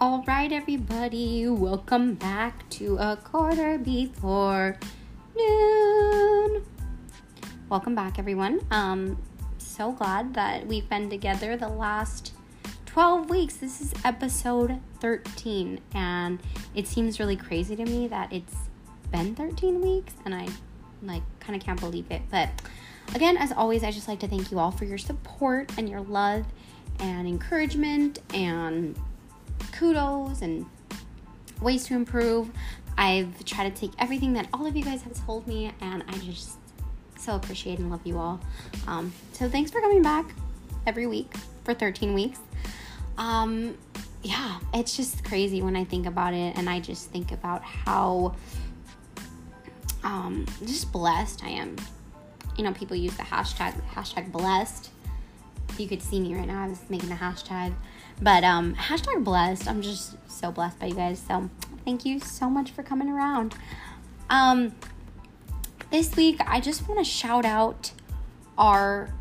All 0.00 0.22
right, 0.28 0.52
everybody, 0.52 1.48
welcome 1.48 2.14
back 2.14 2.70
to 2.70 2.96
a 2.98 3.16
quarter 3.16 3.78
before 3.78 4.78
noon. 5.36 6.64
Welcome 7.68 7.96
back, 7.96 8.16
everyone. 8.16 8.60
Um, 8.70 9.20
so 9.58 9.90
glad 9.90 10.34
that 10.34 10.68
we've 10.68 10.88
been 10.88 11.10
together 11.10 11.56
the 11.56 11.68
last 11.68 12.32
12 12.86 13.28
weeks. 13.28 13.56
This 13.56 13.80
is 13.80 13.92
episode 14.04 14.78
13, 15.00 15.80
and 15.92 16.38
it 16.76 16.86
seems 16.86 17.18
really 17.18 17.34
crazy 17.34 17.74
to 17.74 17.84
me 17.84 18.06
that 18.06 18.32
it's 18.32 18.54
been 19.10 19.34
13 19.34 19.80
weeks, 19.80 20.14
and 20.24 20.32
I 20.32 20.46
like 21.02 21.24
kind 21.40 21.60
of 21.60 21.66
can't 21.66 21.80
believe 21.80 22.08
it. 22.12 22.22
But 22.30 22.50
again, 23.16 23.36
as 23.36 23.50
always, 23.50 23.82
I 23.82 23.90
just 23.90 24.06
like 24.06 24.20
to 24.20 24.28
thank 24.28 24.52
you 24.52 24.60
all 24.60 24.70
for 24.70 24.84
your 24.84 24.98
support 24.98 25.72
and 25.76 25.88
your 25.88 26.02
love 26.02 26.46
and 27.00 27.26
encouragement 27.26 28.20
and 28.32 28.96
kudos 29.78 30.42
and 30.42 30.66
ways 31.60 31.84
to 31.86 31.94
improve. 31.94 32.50
I've 32.96 33.44
tried 33.44 33.74
to 33.74 33.80
take 33.80 33.92
everything 33.98 34.32
that 34.32 34.48
all 34.52 34.66
of 34.66 34.76
you 34.76 34.82
guys 34.82 35.02
have 35.02 35.24
told 35.24 35.46
me, 35.46 35.72
and 35.80 36.02
I 36.08 36.18
just 36.18 36.58
so 37.16 37.36
appreciate 37.36 37.78
and 37.78 37.90
love 37.90 38.00
you 38.04 38.18
all. 38.18 38.40
Um, 38.86 39.12
so 39.32 39.48
thanks 39.48 39.70
for 39.70 39.80
coming 39.80 40.02
back 40.02 40.34
every 40.86 41.06
week 41.06 41.32
for 41.64 41.74
13 41.74 42.12
weeks. 42.12 42.40
Um, 43.18 43.76
yeah, 44.22 44.58
it's 44.74 44.96
just 44.96 45.24
crazy 45.24 45.62
when 45.62 45.76
I 45.76 45.84
think 45.84 46.06
about 46.06 46.34
it, 46.34 46.56
and 46.56 46.68
I 46.68 46.80
just 46.80 47.10
think 47.10 47.30
about 47.30 47.62
how 47.62 48.34
um, 50.02 50.44
just 50.64 50.90
blessed 50.90 51.44
I 51.44 51.50
am. 51.50 51.76
You 52.56 52.64
know, 52.64 52.72
people 52.72 52.96
use 52.96 53.16
the 53.16 53.22
hashtag 53.22 53.80
hashtag 53.92 54.32
blessed. 54.32 54.90
You 55.78 55.86
could 55.86 56.02
see 56.02 56.18
me 56.18 56.34
right 56.34 56.48
now. 56.48 56.64
I 56.64 56.68
was 56.68 56.80
making 56.88 57.08
the 57.08 57.14
hashtag 57.14 57.72
but 58.20 58.44
um, 58.44 58.74
hashtag 58.74 59.24
blessed. 59.24 59.68
I'm 59.68 59.82
just 59.82 60.16
so 60.30 60.50
blessed 60.50 60.78
by 60.78 60.86
you 60.86 60.94
guys. 60.94 61.22
So 61.26 61.50
thank 61.84 62.04
you 62.04 62.20
so 62.20 62.50
much 62.50 62.70
for 62.70 62.82
coming 62.82 63.08
around. 63.08 63.54
Um, 64.30 64.74
this 65.90 66.14
week, 66.16 66.40
I 66.46 66.60
just 66.60 66.88
want 66.88 66.98
to 66.98 67.04
shout 67.04 67.44
out 67.44 67.92
our 68.56 69.14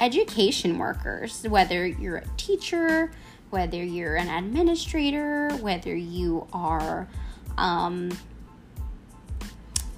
education 0.00 0.78
workers, 0.78 1.46
whether 1.48 1.86
you're 1.86 2.16
a 2.16 2.26
teacher, 2.36 3.12
whether 3.50 3.82
you're 3.82 4.16
an 4.16 4.28
administrator, 4.28 5.50
whether 5.60 5.94
you 5.94 6.46
are 6.52 7.08
um, 7.56 8.10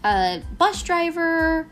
a 0.05 0.43
bus 0.59 0.83
driver, 0.83 1.69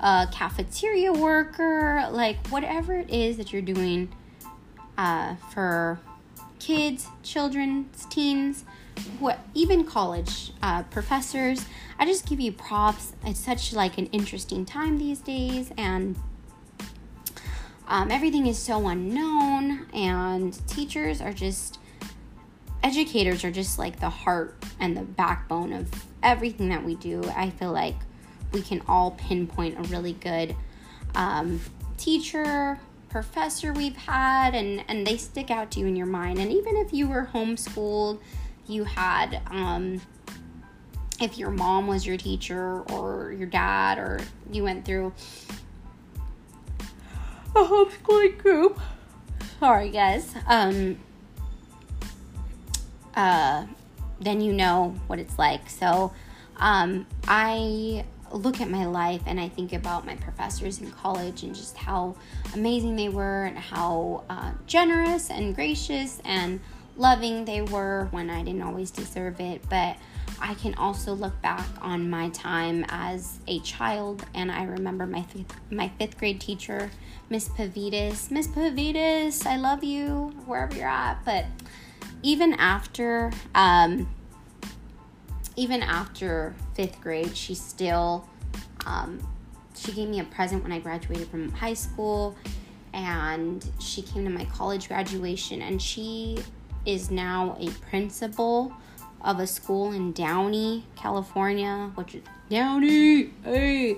a 0.00 0.26
cafeteria 0.32 1.12
worker, 1.12 2.08
like 2.10 2.46
whatever 2.48 2.94
it 2.94 3.10
is 3.10 3.36
that 3.36 3.52
you're 3.52 3.62
doing 3.62 4.12
uh, 4.96 5.36
for 5.52 6.00
kids, 6.64 7.08
children, 7.22 7.90
teens, 8.08 8.64
what 9.18 9.38
even 9.52 9.84
college 9.84 10.52
uh, 10.62 10.82
professors. 10.84 11.66
I 11.98 12.06
just 12.06 12.26
give 12.26 12.40
you 12.40 12.52
props. 12.52 13.12
It's 13.26 13.38
such 13.38 13.74
like 13.74 13.98
an 13.98 14.06
interesting 14.06 14.64
time 14.64 14.96
these 14.96 15.20
days, 15.20 15.70
and 15.76 16.16
um, 17.86 18.10
everything 18.10 18.46
is 18.46 18.58
so 18.58 18.88
unknown. 18.88 19.86
And 19.92 20.66
teachers 20.66 21.20
are 21.20 21.34
just 21.34 21.80
educators 22.82 23.44
are 23.44 23.50
just 23.50 23.78
like 23.78 24.00
the 24.00 24.08
heart 24.10 24.56
and 24.80 24.96
the 24.96 25.02
backbone 25.02 25.72
of 25.74 25.90
everything 26.22 26.70
that 26.70 26.82
we 26.82 26.94
do. 26.94 27.22
I 27.36 27.50
feel 27.50 27.72
like 27.72 27.96
we 28.52 28.62
can 28.62 28.80
all 28.88 29.10
pinpoint 29.10 29.78
a 29.78 29.82
really 29.82 30.14
good 30.14 30.56
um, 31.14 31.60
teacher, 31.98 32.78
professor 33.14 33.72
we've 33.72 33.96
had 33.96 34.56
and 34.56 34.84
and 34.88 35.06
they 35.06 35.16
stick 35.16 35.48
out 35.48 35.70
to 35.70 35.78
you 35.78 35.86
in 35.86 35.94
your 35.94 36.04
mind. 36.04 36.36
And 36.40 36.50
even 36.50 36.76
if 36.76 36.92
you 36.92 37.06
were 37.06 37.30
homeschooled 37.32 38.18
you 38.66 38.82
had 38.82 39.40
um, 39.52 40.00
if 41.20 41.38
your 41.38 41.52
mom 41.52 41.86
was 41.86 42.04
your 42.04 42.16
teacher 42.16 42.80
or 42.90 43.32
your 43.38 43.46
dad 43.46 43.98
or 43.98 44.18
you 44.50 44.64
went 44.64 44.84
through 44.84 45.12
a 47.54 47.60
homeschooling 47.60 48.36
group 48.36 48.80
sorry 49.60 49.90
guys 49.90 50.34
um 50.48 50.98
uh 53.14 53.64
then 54.18 54.40
you 54.40 54.52
know 54.52 54.92
what 55.06 55.20
it's 55.20 55.38
like. 55.38 55.70
So 55.70 56.12
um 56.56 57.06
i 57.28 58.04
look 58.36 58.60
at 58.60 58.68
my 58.68 58.84
life 58.84 59.22
and 59.26 59.40
I 59.40 59.48
think 59.48 59.72
about 59.72 60.04
my 60.04 60.16
professors 60.16 60.80
in 60.80 60.90
college 60.90 61.42
and 61.42 61.54
just 61.54 61.76
how 61.76 62.16
amazing 62.52 62.96
they 62.96 63.08
were 63.08 63.44
and 63.44 63.58
how 63.58 64.24
uh, 64.28 64.52
generous 64.66 65.30
and 65.30 65.54
gracious 65.54 66.20
and 66.24 66.60
loving 66.96 67.44
they 67.44 67.62
were 67.62 68.08
when 68.10 68.30
I 68.30 68.42
didn't 68.42 68.62
always 68.62 68.90
deserve 68.90 69.40
it. 69.40 69.62
But 69.68 69.96
I 70.40 70.54
can 70.54 70.74
also 70.74 71.14
look 71.14 71.40
back 71.42 71.66
on 71.80 72.10
my 72.10 72.28
time 72.30 72.84
as 72.88 73.38
a 73.46 73.60
child 73.60 74.24
and 74.34 74.50
I 74.50 74.64
remember 74.64 75.06
my 75.06 75.22
fifth, 75.22 75.54
my 75.70 75.90
fifth 75.98 76.18
grade 76.18 76.40
teacher, 76.40 76.90
Miss 77.30 77.48
Pavitas. 77.48 78.30
Miss 78.30 78.48
Pavitas, 78.48 79.46
I 79.46 79.56
love 79.56 79.84
you 79.84 80.34
wherever 80.46 80.74
you're 80.74 80.88
at. 80.88 81.24
But 81.24 81.46
even 82.22 82.54
after, 82.54 83.32
um, 83.54 84.08
even 85.56 85.82
after 85.82 86.54
fifth 86.74 87.00
grade, 87.00 87.36
she 87.36 87.54
still, 87.54 88.28
um, 88.86 89.18
she 89.74 89.92
gave 89.92 90.08
me 90.08 90.20
a 90.20 90.24
present 90.24 90.62
when 90.62 90.72
I 90.72 90.78
graduated 90.78 91.28
from 91.28 91.50
high 91.50 91.74
school, 91.74 92.36
and 92.92 93.64
she 93.80 94.02
came 94.02 94.24
to 94.24 94.30
my 94.30 94.44
college 94.46 94.88
graduation, 94.88 95.62
and 95.62 95.80
she 95.80 96.38
is 96.86 97.10
now 97.10 97.56
a 97.58 97.68
principal 97.88 98.72
of 99.22 99.40
a 99.40 99.46
school 99.46 99.92
in 99.92 100.12
Downey, 100.12 100.84
California, 100.96 101.90
which 101.94 102.14
is 102.14 102.22
Downey, 102.50 103.30
hey, 103.42 103.96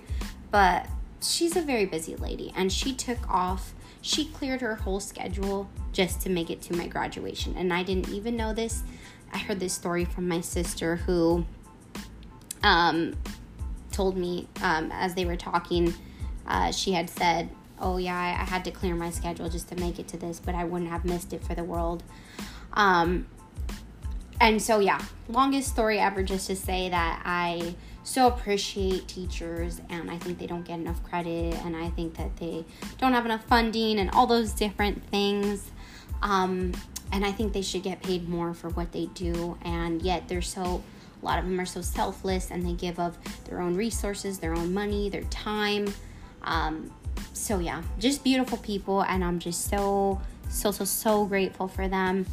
but 0.51 0.87
she's 1.21 1.57
a 1.57 1.63
very 1.63 1.85
busy 1.85 2.17
lady, 2.17 2.53
and 2.57 2.73
she 2.73 2.95
took 2.95 3.29
off. 3.29 3.75
She 4.03 4.27
cleared 4.27 4.61
her 4.61 4.77
whole 4.77 5.01
schedule 5.01 5.69
just 5.93 6.21
to 6.21 6.31
make 6.31 6.49
it 6.49 6.63
to 6.63 6.77
my 6.77 6.87
graduation, 6.87 7.57
and 7.57 7.73
I 7.73 7.83
didn't 7.83 8.09
even 8.11 8.37
know 8.37 8.53
this 8.55 8.85
I 9.33 9.39
heard 9.39 9.61
this 9.61 9.75
story 9.75 10.05
from 10.05 10.29
my 10.29 10.41
sister 10.41 10.97
who 10.97 11.45
um, 12.63 13.15
told 13.93 14.17
me 14.17 14.49
um, 14.63 14.91
as 14.93 15.15
they 15.15 15.25
were 15.25 15.37
talking, 15.37 15.95
uh, 16.47 16.73
she 16.73 16.93
had 16.93 17.11
said, 17.11 17.49
Oh, 17.79 17.99
yeah, 17.99 18.17
I, 18.17 18.29
I, 18.41 18.45
had 18.45 18.65
to 18.65 18.71
clear 18.71 18.95
my 18.95 19.11
schedule 19.11 19.51
just 19.51 19.69
to 19.69 19.77
make 19.77 19.99
it 19.99 20.09
to 20.09 20.17
this, 20.17 20.41
but 20.41 20.55
I 20.55 20.65
wouldn't 20.65 20.91
have 20.91 21.05
missed 21.05 21.35
it 21.35 21.45
for 21.45 21.55
the 21.55 21.65
world. 21.65 22.03
Um, 22.73 23.27
and 24.41 24.63
so, 24.63 24.81
yeah, 24.81 25.03
longest 25.29 25.69
story 25.69 25.99
ever 25.99 26.23
just 26.23 26.47
to 26.47 26.57
say 26.57 26.89
that 26.89 27.23
I 27.25 27.75
so 28.03 28.29
appreciate 28.29 29.09
teachers 29.09 29.81
and 29.91 30.11
I 30.11 30.19
think 30.19 30.39
they 30.39 30.47
don't 30.47 30.65
get 30.65 30.79
enough 30.79 31.03
credit 31.03 31.55
and 31.65 31.77
I 31.77 31.91
think 31.91 32.17
that 32.17 32.37
they 32.37 32.65
don't 32.99 33.13
have 33.13 33.25
enough 33.25 33.45
funding 33.45 33.99
and 33.99 34.11
all 34.11 34.27
those 34.27 34.53
different 34.53 35.05
things. 35.09 35.71
Um, 36.23 36.73
and 37.13 37.25
I 37.25 37.33
think 37.33 37.53
they 37.53 37.63
should 37.63 37.83
get 37.83 38.03
paid 38.03 38.29
more 38.29 38.55
for 38.55 38.69
what 38.71 38.93
they 38.93 39.07
do. 39.07 39.59
And 39.63 40.03
yet 40.03 40.29
they're 40.29 40.43
so, 40.43 40.83
lot 41.27 41.39
of 41.39 41.45
them 41.45 41.59
are 41.61 41.67
so 41.67 41.81
selfless 41.81 42.51
and 42.51 42.67
they 42.67 42.73
give 42.73 42.99
of 42.99 43.19
their 43.45 43.61
own 43.61 43.75
resources, 43.75 44.39
their 44.39 44.55
own 44.55 44.73
money, 44.73 45.09
their 45.11 45.25
time. 45.25 45.93
Um, 46.43 46.91
so 47.33 47.59
yeah, 47.59 47.83
just 47.99 48.25
beautiful 48.25 48.59
people, 48.59 49.03
and 49.03 49.25
I'm 49.25 49.39
just 49.39 49.69
so, 49.69 50.21
so, 50.49 50.71
so, 50.71 50.85
so 50.85 51.25
grateful 51.27 51.69
for 51.69 51.89
them. 51.89 52.27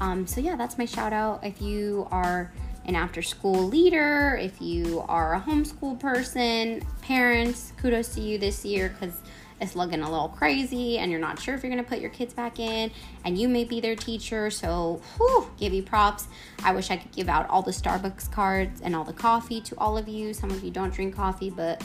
Um, 0.00 0.26
so 0.26 0.40
yeah, 0.40 0.56
that's 0.56 0.78
my 0.78 0.84
shout 0.84 1.12
out. 1.12 1.44
If 1.44 1.60
you 1.60 2.06
are 2.10 2.52
an 2.86 2.96
after 2.96 3.22
school 3.22 3.68
leader, 3.68 4.38
if 4.40 4.60
you 4.60 5.04
are 5.08 5.34
a 5.34 5.40
homeschool 5.40 6.00
person, 6.00 6.82
parents, 7.02 7.72
kudos 7.80 8.14
to 8.14 8.20
you 8.20 8.38
this 8.38 8.64
year 8.64 8.88
because 8.88 9.14
it's 9.60 9.76
looking 9.76 10.00
a 10.00 10.10
little 10.10 10.28
crazy 10.28 10.98
and 10.98 11.10
you're 11.10 11.20
not 11.20 11.40
sure 11.40 11.54
if 11.54 11.62
you're 11.62 11.72
going 11.72 11.82
to 11.82 11.88
put 11.88 12.00
your 12.00 12.10
kids 12.10 12.32
back 12.32 12.58
in 12.58 12.90
and 13.24 13.38
you 13.38 13.48
may 13.48 13.64
be 13.64 13.80
their 13.80 13.96
teacher. 13.96 14.50
So 14.50 15.00
whew, 15.16 15.50
give 15.58 15.72
you 15.72 15.82
props. 15.82 16.28
I 16.64 16.72
wish 16.72 16.90
i 16.90 16.96
could 16.96 17.12
give 17.12 17.28
out 17.28 17.48
all 17.48 17.62
the 17.62 17.70
starbucks 17.70 18.30
cards 18.30 18.80
and 18.80 18.96
all 18.96 19.04
the 19.04 19.12
coffee 19.12 19.60
to 19.62 19.76
all 19.78 19.98
of 19.98 20.08
you. 20.08 20.32
Some 20.34 20.50
of 20.50 20.64
you 20.64 20.70
don't 20.70 20.92
drink 20.92 21.14
coffee 21.14 21.50
but 21.50 21.82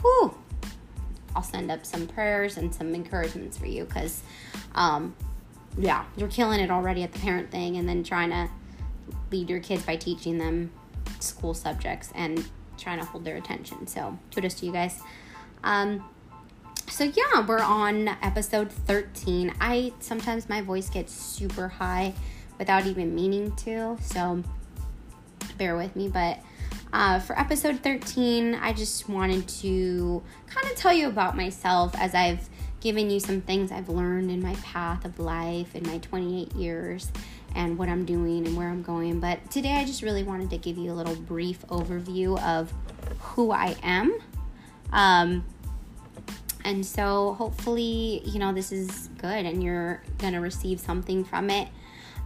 whew, 0.00 0.36
i'll 1.34 1.42
send 1.42 1.70
up 1.70 1.86
some 1.86 2.06
prayers 2.06 2.56
and 2.56 2.74
some 2.74 2.94
encouragements 2.94 3.56
for 3.56 3.66
you 3.66 3.84
because 3.84 4.22
um, 4.74 5.14
yeah 5.78 6.04
you're 6.16 6.28
killing 6.28 6.60
it 6.60 6.70
already 6.70 7.02
at 7.02 7.12
the 7.12 7.18
parent 7.20 7.50
thing 7.50 7.76
and 7.76 7.88
then 7.88 8.04
trying 8.04 8.28
to 8.28 8.50
lead 9.30 9.48
your 9.48 9.60
kids 9.60 9.82
by 9.84 9.96
teaching 9.96 10.38
them 10.38 10.70
school 11.20 11.54
subjects 11.54 12.12
and 12.14 12.48
trying 12.76 12.98
to 12.98 13.04
hold 13.04 13.24
their 13.24 13.36
attention. 13.36 13.86
So 13.86 14.18
kudos 14.34 14.54
to 14.54 14.66
you 14.66 14.72
guys. 14.72 15.00
Um, 15.64 16.04
so 16.92 17.04
yeah, 17.04 17.46
we're 17.46 17.58
on 17.58 18.08
episode 18.22 18.70
13. 18.70 19.54
I 19.62 19.94
sometimes 20.00 20.50
my 20.50 20.60
voice 20.60 20.90
gets 20.90 21.10
super 21.10 21.66
high 21.66 22.12
without 22.58 22.86
even 22.86 23.14
meaning 23.14 23.56
to, 23.56 23.96
so 24.02 24.42
bear 25.56 25.74
with 25.74 25.96
me. 25.96 26.08
But 26.08 26.40
uh, 26.92 27.18
for 27.20 27.38
episode 27.38 27.80
13, 27.80 28.56
I 28.56 28.74
just 28.74 29.08
wanted 29.08 29.48
to 29.48 30.22
kind 30.46 30.70
of 30.70 30.76
tell 30.76 30.92
you 30.92 31.08
about 31.08 31.34
myself 31.34 31.94
as 31.96 32.14
I've 32.14 32.46
given 32.82 33.08
you 33.08 33.20
some 33.20 33.40
things 33.40 33.72
I've 33.72 33.88
learned 33.88 34.30
in 34.30 34.42
my 34.42 34.54
path 34.56 35.06
of 35.06 35.18
life 35.18 35.74
in 35.74 35.86
my 35.86 35.96
28 35.96 36.54
years 36.54 37.10
and 37.54 37.78
what 37.78 37.88
I'm 37.88 38.04
doing 38.04 38.46
and 38.46 38.54
where 38.54 38.68
I'm 38.68 38.82
going. 38.82 39.18
But 39.18 39.50
today 39.50 39.76
I 39.76 39.86
just 39.86 40.02
really 40.02 40.24
wanted 40.24 40.50
to 40.50 40.58
give 40.58 40.76
you 40.76 40.92
a 40.92 40.94
little 40.94 41.16
brief 41.16 41.66
overview 41.68 42.38
of 42.42 42.70
who 43.18 43.50
I 43.50 43.76
am. 43.82 44.18
Um, 44.92 45.46
and 46.64 46.84
so 46.84 47.34
hopefully, 47.34 48.22
you 48.24 48.38
know, 48.38 48.52
this 48.52 48.72
is 48.72 49.08
good 49.18 49.46
and 49.46 49.62
you're 49.62 50.02
going 50.18 50.32
to 50.32 50.40
receive 50.40 50.80
something 50.80 51.24
from 51.24 51.50
it. 51.50 51.68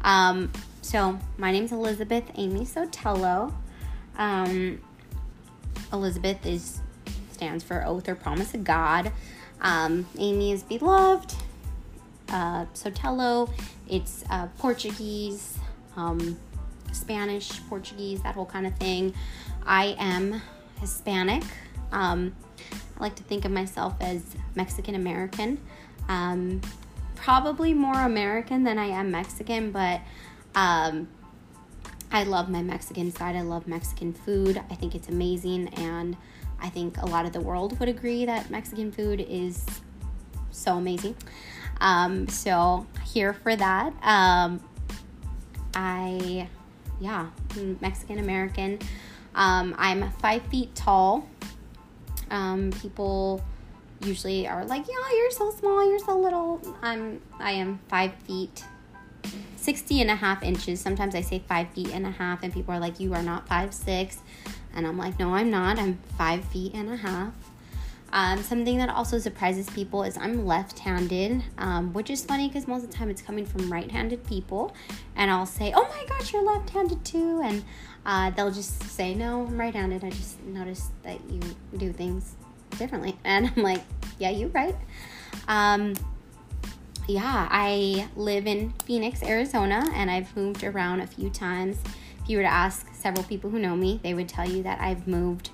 Um, 0.03 0.53
so 0.83 1.19
my 1.39 1.53
name's 1.53 1.73
Elizabeth 1.73 2.25
Amy 2.37 2.61
Sotelo. 2.61 3.53
Um, 4.17 4.81
Elizabeth 5.93 6.45
is 6.47 6.81
stands 7.33 7.63
for 7.63 7.85
oath 7.85 8.09
or 8.09 8.15
promise 8.15 8.55
of 8.55 8.65
God. 8.65 9.13
Um, 9.61 10.07
Amy 10.19 10.53
is 10.53 10.63
beloved. 10.63 11.35
Uh, 12.29 12.65
Sotelo, 12.75 13.51
it's 13.89 14.25
uh, 14.31 14.47
Portuguese, 14.59 15.59
um, 15.97 16.37
Spanish, 16.93 17.61
Portuguese, 17.69 18.23
that 18.23 18.35
whole 18.35 18.47
kind 18.47 18.67
of 18.67 18.77
thing. 18.77 19.15
I 19.65 19.97
am 19.99 20.43
Hispanic. 20.81 21.45
Um, 21.93 22.35
I 22.97 23.03
like 23.03 23.15
to 23.17 23.23
think 23.23 23.45
of 23.45 23.51
myself 23.51 23.95
as 24.01 24.23
Mexican 24.55 24.95
American. 24.95 25.61
Um, 26.09 26.61
probably 27.15 27.75
more 27.75 28.01
American 28.01 28.63
than 28.65 28.79
I 28.79 28.87
am 28.87 29.11
Mexican, 29.11 29.71
but 29.73 30.01
um, 30.55 31.09
I 32.13 32.23
love 32.23 32.49
my 32.49 32.63
Mexican 32.63 33.11
side. 33.11 33.37
I 33.37 33.43
love 33.43 33.67
Mexican 33.67 34.13
food. 34.13 34.61
I 34.71 34.75
think 34.75 34.95
it's 34.95 35.09
amazing, 35.09 35.69
and 35.75 36.17
I 36.61 36.69
think 36.69 36.97
a 36.99 37.07
lot 37.07 37.27
of 37.27 37.33
the 37.33 37.41
world 37.41 37.79
would 37.81 37.89
agree 37.89 38.25
that 38.25 38.51
Mexican 38.51 38.93
food 38.93 39.21
is 39.21 39.67
so 40.51 40.77
amazing. 40.77 41.17
Um, 41.81 42.29
so 42.29 42.87
here 43.05 43.35
for 43.35 43.55
that. 43.57 43.93
Um, 44.03 44.61
I, 45.75 46.49
yeah, 47.01 47.29
Mexican 47.81 48.19
American. 48.19 48.79
Um, 49.35 49.75
I'm 49.77 50.11
five 50.13 50.43
feet 50.47 50.75
tall. 50.75 51.29
Um, 52.31 52.73
people 52.73 53.43
usually 54.01 54.47
are 54.47 54.65
like, 54.65 54.87
"Yeah, 54.89 55.17
you're 55.17 55.31
so 55.31 55.51
small. 55.51 55.89
You're 55.89 55.99
so 55.99 56.19
little." 56.19 56.61
I'm. 56.83 57.21
I 57.39 57.53
am 57.53 57.81
five 57.89 58.15
feet 58.27 58.65
60 59.57 60.01
and 60.01 60.11
a 60.11 60.15
half 60.15 60.43
inches. 60.43 60.81
Sometimes 60.81 61.15
I 61.15 61.21
say 61.23 61.41
five 61.41 61.69
feet 61.71 61.91
and 61.93 62.07
a 62.07 62.11
half, 62.11 62.43
and 62.43 62.53
people 62.53 62.73
are 62.73 62.79
like, 62.79 63.01
You 63.01 63.15
are 63.15 63.23
not 63.23 63.49
five 63.49 63.75
six. 63.75 64.19
And 64.75 64.87
I'm 64.87 64.97
like, 64.97 65.19
No, 65.19 65.35
I'm 65.35 65.51
not. 65.51 65.79
I'm 65.79 65.99
five 66.17 66.45
feet 66.45 66.73
and 66.75 66.89
a 66.89 66.97
half. 66.97 67.33
Um, 68.17 68.43
something 68.43 68.79
that 68.79 68.89
also 68.89 69.19
surprises 69.19 69.69
people 69.69 70.03
is 70.03 70.17
I'm 70.17 70.47
left 70.47 70.79
handed, 70.79 71.45
um, 71.59 71.93
which 71.93 72.09
is 72.09 72.25
funny 72.25 72.49
because 72.49 72.67
most 72.67 72.83
of 72.83 72.91
the 72.91 72.97
time 72.97 73.11
it's 73.11 73.21
coming 73.21 73.45
from 73.45 73.71
right 73.71 73.91
handed 73.91 74.25
people. 74.25 74.75
And 75.17 75.31
I'll 75.31 75.45
say, 75.45 75.75
Oh 75.77 75.87
my 75.87 76.03
gosh, 76.09 76.33
you're 76.33 76.43
left 76.43 76.71
handed 76.71 77.05
too. 77.05 77.43
And 77.45 77.63
uh, 78.07 78.31
they'll 78.31 78.51
just 78.51 78.83
say, 78.85 79.15
No, 79.15 79.45
I'm 79.45 79.61
right 79.61 79.75
handed. 79.75 80.03
I 80.03 80.09
just 80.09 80.43
noticed 80.45 80.93
that 81.03 81.19
you 81.31 81.41
do 81.77 81.93
things 81.93 82.37
differently. 82.79 83.19
And 83.25 83.53
I'm 83.55 83.63
like, 83.63 83.83
Yeah, 84.19 84.31
you're 84.31 84.49
right. 84.49 84.77
Um, 85.47 85.93
yeah, 87.07 87.47
I 87.51 88.09
live 88.17 88.47
in 88.47 88.73
Phoenix, 88.87 89.23
Arizona, 89.23 89.87
and 89.93 90.11
I've 90.11 90.35
moved 90.35 90.65
around 90.65 91.03
a 91.03 91.07
few 91.07 91.29
times. 91.29 91.83
If 92.23 92.31
you 92.31 92.39
were 92.39 92.45
to 92.45 92.49
ask 92.49 92.95
several 92.95 93.25
people 93.25 93.51
who 93.51 93.59
know 93.59 93.77
me, 93.77 94.01
they 94.03 94.15
would 94.15 94.29
tell 94.31 94.49
you 94.49 94.63
that 94.63 94.81
I've 94.81 95.07
moved 95.07 95.51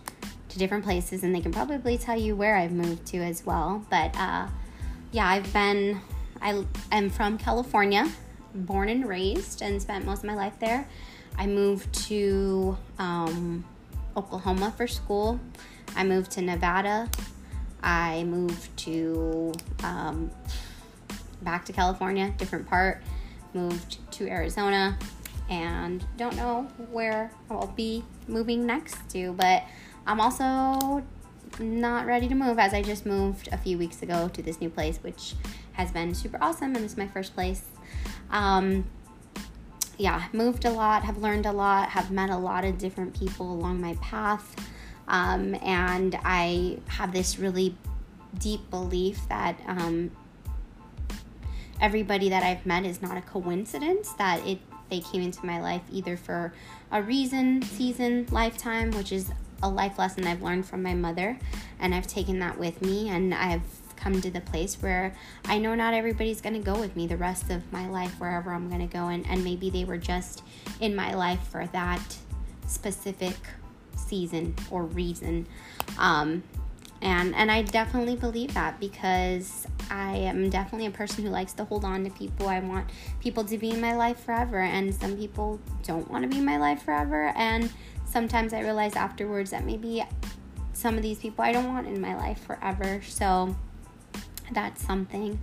to 0.53 0.59
different 0.59 0.85
places, 0.85 1.25
and 1.25 1.35
they 1.35 1.41
can 1.41 1.53
probably 1.53 1.97
tell 1.99 2.19
you 2.19 2.37
where 2.37 2.57
I've 2.57 2.73
moved 2.73 3.07
to 3.07 3.19
as 3.19 3.45
well. 3.45 3.85
But 3.91 4.15
uh, 4.17 4.49
yeah, 5.11 5.27
I've 5.27 5.51
been, 5.53 6.01
I 6.41 6.65
am 6.91 7.11
from 7.11 7.39
California, 7.39 8.11
born 8.55 8.89
and 8.89 9.09
raised, 9.09 9.63
and 9.63 9.81
spent 9.81 10.05
most 10.05 10.19
of 10.19 10.25
my 10.25 10.35
life 10.35 10.59
there. 10.61 10.87
I 11.39 11.47
moved 11.47 11.93
to 12.09 12.77
um, 12.99 13.65
Oklahoma 14.17 14.73
for 14.77 14.87
school. 14.87 15.41
I 15.97 16.05
moved 16.05 16.31
to 16.33 16.43
Nevada. 16.43 17.09
I 17.83 18.25
moved 18.25 18.77
to 18.79 19.53
um, 19.83 20.31
back 21.41 21.65
to 21.65 21.73
California, 21.73 22.33
different 22.37 22.67
part, 22.67 23.03
moved 23.55 23.99
to 24.13 24.29
Arizona, 24.29 24.97
and 25.51 26.05
don't 26.17 26.37
know 26.37 26.69
where 26.91 27.31
I'll 27.51 27.67
be 27.67 28.05
moving 28.29 28.67
next 28.67 29.11
to, 29.11 29.33
but 29.33 29.65
I'm 30.07 30.21
also 30.21 31.03
not 31.59 32.07
ready 32.07 32.29
to 32.29 32.35
move 32.35 32.59
as 32.59 32.73
I 32.73 32.83
just 32.83 33.07
moved 33.07 33.49
a 33.53 33.59
few 33.59 33.79
weeks 33.79 34.03
ago 34.03 34.29
to 34.29 34.43
this 34.43 34.61
new 34.61 34.71
place, 34.71 34.99
which 34.99 35.35
has 35.73 35.91
been 35.91 36.15
super 36.15 36.39
awesome, 36.41 36.75
and 36.75 36.85
it's 36.85 36.97
my 36.97 37.07
first 37.07 37.35
place. 37.35 37.65
Um, 38.31 38.85
yeah, 39.99 40.25
moved 40.33 40.65
a 40.65 40.71
lot, 40.71 41.05
have 41.05 41.19
learned 41.19 41.47
a 41.47 41.53
lot, 41.53 41.91
have 41.91 42.11
met 42.11 42.31
a 42.31 42.37
lot 42.37 42.65
of 42.65 42.79
different 42.79 43.19
people 43.19 43.53
along 43.53 43.81
my 43.81 43.95
path. 43.97 44.57
Um, 45.09 45.55
and 45.63 46.19
I 46.25 46.79
have 46.89 47.13
this 47.13 47.39
really 47.39 47.77
deep 48.39 48.71
belief 48.71 49.21
that 49.29 49.61
um, 49.67 50.11
everybody 51.81 52.29
that 52.31 52.43
I've 52.43 52.65
met 52.65 52.85
is 52.85 53.03
not 53.03 53.17
a 53.17 53.21
coincidence 53.21 54.13
that 54.15 54.47
it 54.47 54.59
they 54.89 55.01
came 55.01 55.23
into 55.23 55.45
my 55.47 55.59
life 55.59 55.81
either 55.91 56.19
for 56.19 56.53
a 56.91 57.03
reason, 57.03 57.63
season, 57.63 58.27
lifetime, 58.31 58.91
which 58.91 59.11
is 59.11 59.31
a 59.63 59.69
life 59.69 59.99
lesson 59.99 60.27
I've 60.27 60.43
learned 60.43 60.67
from 60.67 60.83
my 60.83 60.95
mother 60.95 61.39
and 61.79 61.95
I've 61.95 62.07
taken 62.07 62.39
that 62.41 62.59
with 62.59 62.83
me 62.83 63.09
and 63.09 63.35
I've 63.35 63.63
come 63.97 64.21
to 64.21 64.31
the 64.31 64.41
place 64.41 64.77
where 64.83 65.15
I 65.45 65.59
know 65.59 65.75
not 65.75 65.95
everybody's 65.95 66.41
going 66.41 66.55
to 66.55 66.61
go 66.61 66.79
with 66.79 66.97
me 66.97 67.07
the 67.07 67.17
rest 67.17 67.51
of 67.51 67.73
my 67.73 67.89
life 67.89 68.19
wherever 68.19 68.53
I'm 68.53 68.69
going 68.69 68.87
to 68.87 68.93
go 68.93 69.09
and 69.09 69.25
and 69.29 69.45
maybe 69.45 69.71
they 69.71 69.85
were 69.85 69.99
just 69.99 70.43
in 70.81 70.97
my 70.97 71.15
life 71.15 71.41
for 71.49 71.67
that 71.69 72.19
specific 72.67 73.37
season 73.97 74.55
or 74.71 74.85
reason 74.85 75.47
um 75.99 76.43
and 77.03 77.35
and 77.35 77.51
I 77.51 77.63
definitely 77.63 78.17
believe 78.17 78.55
that 78.55 78.79
because 78.79 79.67
I 79.91 80.17
am 80.17 80.49
definitely 80.49 80.87
a 80.87 80.91
person 80.91 81.25
who 81.25 81.31
likes 81.31 81.53
to 81.55 81.65
hold 81.65 81.85
on 81.85 82.05
to 82.05 82.11
people. 82.11 82.49
I 82.49 82.61
want 82.61 82.89
people 83.21 83.45
to 83.45 83.59
be 83.59 83.71
in 83.71 83.81
my 83.81 83.97
life 83.97 84.21
forever, 84.21 84.61
and 84.61 84.95
some 84.95 85.17
people 85.17 85.61
don't 85.83 86.09
want 86.11 86.23
to 86.23 86.29
be 86.29 86.39
in 86.39 86.45
my 86.45 86.59
life 86.59 86.83
forever. 86.83 87.33
And 87.37 87.71
sometimes 88.13 88.53
I 88.53 88.61
realize 88.61 88.95
afterwards 88.95 89.51
that 89.51 89.65
maybe 89.65 90.05
some 90.75 90.97
of 90.97 91.03
these 91.03 91.19
people 91.19 91.45
I 91.45 91.53
don't 91.53 91.67
want 91.67 91.87
in 91.87 92.01
my 92.01 92.15
life 92.15 92.45
forever. 92.45 93.01
So 93.07 93.57
that's 94.53 94.85
something. 94.85 95.41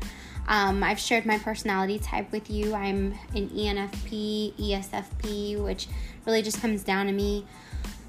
Um, 0.48 0.84
I've 0.84 1.00
shared 1.00 1.26
my 1.26 1.38
personality 1.40 2.00
type 2.00 2.32
with 2.32 2.50
you. 2.50 2.74
I'm 2.74 3.14
an 3.36 3.50
ENFP, 3.50 4.54
ESFP, 4.54 5.64
which 5.64 5.88
really 6.26 6.42
just 6.42 6.62
comes 6.62 6.84
down 6.84 7.08
to 7.08 7.12
me 7.12 7.46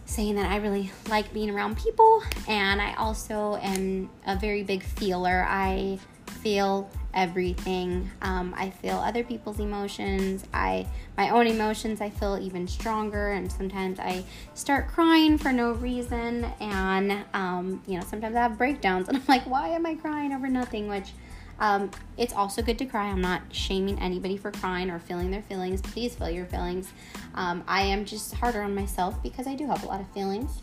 saying 0.05 0.35
that 0.35 0.51
I 0.51 0.57
really 0.57 0.91
like 1.09 1.33
being 1.33 1.51
around 1.51 1.79
people 1.79 2.23
and 2.49 2.83
I 2.83 2.95
also 2.95 3.57
am 3.63 4.11
a 4.27 4.37
very 4.37 4.63
big 4.63 4.83
feeler. 4.83 5.47
I 5.49 5.99
feel 6.43 6.91
everything. 7.15 8.11
Um, 8.23 8.55
I 8.57 8.71
feel 8.71 8.97
other 8.97 9.25
people's 9.25 9.59
emotions. 9.59 10.45
I 10.55 10.87
my 11.17 11.31
own 11.31 11.47
emotions. 11.47 12.01
I 12.01 12.11
feel 12.11 12.39
even 12.41 12.67
stronger, 12.67 13.33
and 13.33 13.51
sometimes 13.51 13.99
I 13.99 14.25
start 14.55 14.89
crying 14.89 15.39
for 15.39 15.53
no 15.53 15.73
reason. 15.73 16.45
And 16.61 17.25
um, 17.35 17.83
you 17.87 17.99
know, 17.99 18.05
sometimes 18.05 18.37
I 18.37 18.43
have 18.43 18.59
breakdowns, 18.59 19.09
and 19.11 19.17
I'm 19.19 19.25
like, 19.29 19.43
why 19.45 19.69
am 19.69 19.87
I 19.87 19.95
crying 19.95 20.33
over 20.33 20.49
nothing? 20.49 20.89
Which 20.89 21.13
um, 21.61 21.91
it's 22.17 22.33
also 22.33 22.63
good 22.63 22.79
to 22.79 22.87
cry. 22.87 23.09
I'm 23.09 23.21
not 23.21 23.43
shaming 23.53 23.99
anybody 24.01 24.37
for 24.37 24.51
crying 24.51 24.91
or 24.91 24.99
feeling 24.99 25.31
their 25.31 25.43
feelings. 25.43 25.83
Please 25.83 26.15
feel 26.15 26.31
your 26.31 26.47
feelings. 26.47 26.93
Um, 27.35 27.63
I 27.69 27.83
am 27.83 28.07
just 28.07 28.35
harder 28.35 28.63
on 28.63 28.75
myself 28.75 29.23
because 29.23 29.47
I 29.47 29.55
do 29.55 29.67
have 29.67 29.85
a 29.85 29.87
lot 29.87 30.01
of 30.01 30.11
feelings. 30.13 30.63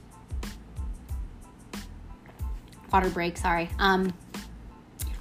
Water 2.91 3.09
break, 3.09 3.37
sorry. 3.37 3.69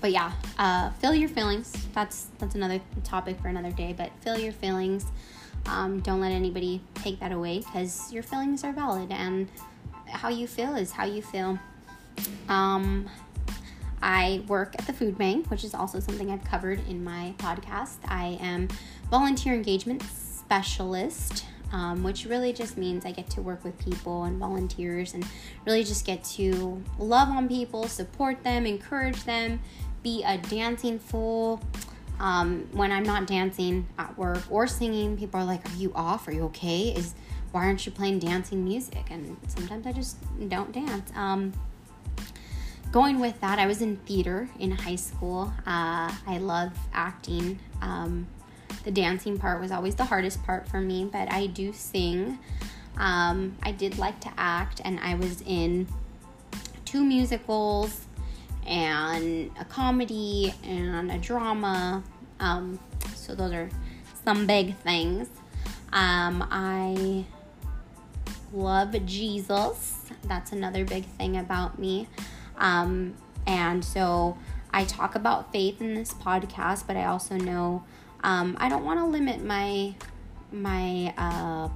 But 0.01 0.13
yeah, 0.13 0.33
uh, 0.59 0.91
feel 0.91 1.15
your 1.15 1.29
feelings. 1.29 1.73
That's 1.93 2.29
that's 2.39 2.55
another 2.55 2.81
topic 3.05 3.41
for 3.41 3.49
another 3.49 3.73
day. 3.73 3.95
But 3.97 4.11
feel 4.21 4.39
your 4.39 4.53
feelings. 4.53 5.07
Um, 5.67 6.01
don't 6.01 6.21
let 6.21 6.33
anybody 6.33 6.81
take 6.95 7.19
that 7.21 7.33
away 7.33 7.59
because 7.59 8.13
your 8.13 8.23
feelings 8.23 8.63
are 8.63 8.73
valid 8.73 9.11
and 9.11 9.49
how 10.07 10.29
you 10.29 10.47
feel 10.47 10.77
is 10.77 10.93
how 10.93 11.05
you 11.05 11.23
feel. 11.23 11.59
Um, 12.49 13.09
I 14.03 14.45
work 14.47 14.75
at 14.79 14.87
the 14.87 14.93
food 14.93 15.19
bank, 15.19 15.51
which 15.51 15.65
is 15.65 15.75
also 15.75 16.01
something 16.01 16.31
I've 16.31 16.45
covered 16.45 16.87
in 16.89 17.03
my 17.03 17.35
podcast. 17.39 17.97
I 18.07 18.39
am 18.41 18.69
volunteer 19.11 19.55
engagement 19.55 20.03
specialist, 20.03 21.45
um, 21.73 22.05
which 22.05 22.25
really 22.27 22.53
just 22.53 22.77
means 22.77 23.05
I 23.05 23.11
get 23.11 23.29
to 23.31 23.43
work 23.43 23.65
with 23.65 23.77
people 23.85 24.25
and 24.25 24.39
volunteers 24.39 25.15
and 25.15 25.27
really 25.67 25.83
just 25.83 26.07
get 26.07 26.23
to 26.25 26.83
love 26.99 27.29
on 27.29 27.49
people, 27.49 27.89
support 27.89 28.45
them, 28.45 28.67
encourage 28.67 29.25
them, 29.25 29.61
be 30.07 30.23
a 30.23 30.39
dancing 30.39 31.01
fool. 31.01 31.61
Um, 32.21 32.69
when 32.71 32.93
I'm 32.93 33.03
not 33.03 33.27
dancing 33.27 33.89
at 33.99 34.17
work 34.17 34.41
or 34.49 34.69
singing, 34.69 35.17
people 35.17 35.41
are 35.41 35.45
like, 35.45 35.69
"Are 35.69 35.77
you 35.77 35.93
off? 35.97 36.29
Are 36.29 36.33
you 36.33 36.45
okay? 36.45 36.95
Is 36.95 37.15
why 37.51 37.65
aren't 37.67 37.85
you 37.85 37.91
playing 37.91 38.21
dancing 38.21 38.63
music?" 38.63 39.05
And 39.11 39.37
sometimes 39.49 39.85
I 39.85 39.93
just 39.93 40.17
don't 40.49 40.71
dance. 40.71 41.11
Um, 41.17 41.53
going 42.93 43.19
with 43.19 43.41
that, 43.41 43.59
I 43.59 43.67
was 43.67 43.83
in 43.83 43.97
theater 44.07 44.49
in 44.61 44.71
high 44.71 44.95
school. 44.95 45.53
Uh, 45.67 46.15
I 46.35 46.39
love 46.39 46.73
acting. 46.93 47.59
Um, 47.83 48.29
the 48.85 48.93
dancing 48.93 49.37
part 49.39 49.61
was 49.61 49.73
always 49.73 49.97
the 49.97 50.05
hardest 50.05 50.41
part 50.45 50.69
for 50.69 50.81
me, 50.81 51.05
but 51.05 51.33
I 51.33 51.49
do 51.49 51.73
sing. 51.73 52.39
Um, 52.97 53.57
I 53.61 53.73
did 53.73 53.99
like 53.99 54.21
to 54.21 54.31
act, 54.39 54.81
and 54.85 55.01
I 55.01 55.17
was 55.17 55.43
in 55.43 55.89
two 56.85 57.05
musicals 57.05 58.06
and 58.67 59.51
a 59.59 59.65
comedy 59.65 60.55
and 60.65 61.11
a 61.11 61.19
drama. 61.19 62.03
Um, 62.41 62.79
so 63.15 63.35
those 63.35 63.53
are 63.53 63.71
some 64.25 64.47
big 64.47 64.77
things. 64.77 65.29
Um, 65.93 66.47
I 66.51 67.25
love 68.53 68.95
Jesus. 69.07 70.11
That's 70.25 70.53
another 70.53 70.85
big 70.85 71.05
thing 71.05 71.37
about 71.37 71.79
me. 71.79 72.09
Um, 72.59 73.15
and 73.47 73.85
so 73.85 74.37
I 74.71 74.85
talk 74.85 75.15
about 75.15 75.53
faith 75.53 75.81
in 75.81 75.95
this 75.95 76.13
podcast, 76.13 76.87
but 76.87 76.97
I 76.97 77.05
also 77.05 77.37
know 77.37 77.85
um, 78.23 78.57
I 78.59 78.69
don't 78.69 78.85
want 78.85 78.99
to 79.01 79.07
limit 79.07 79.43
my 79.45 79.95
my 80.53 81.13
uh, 81.17 81.69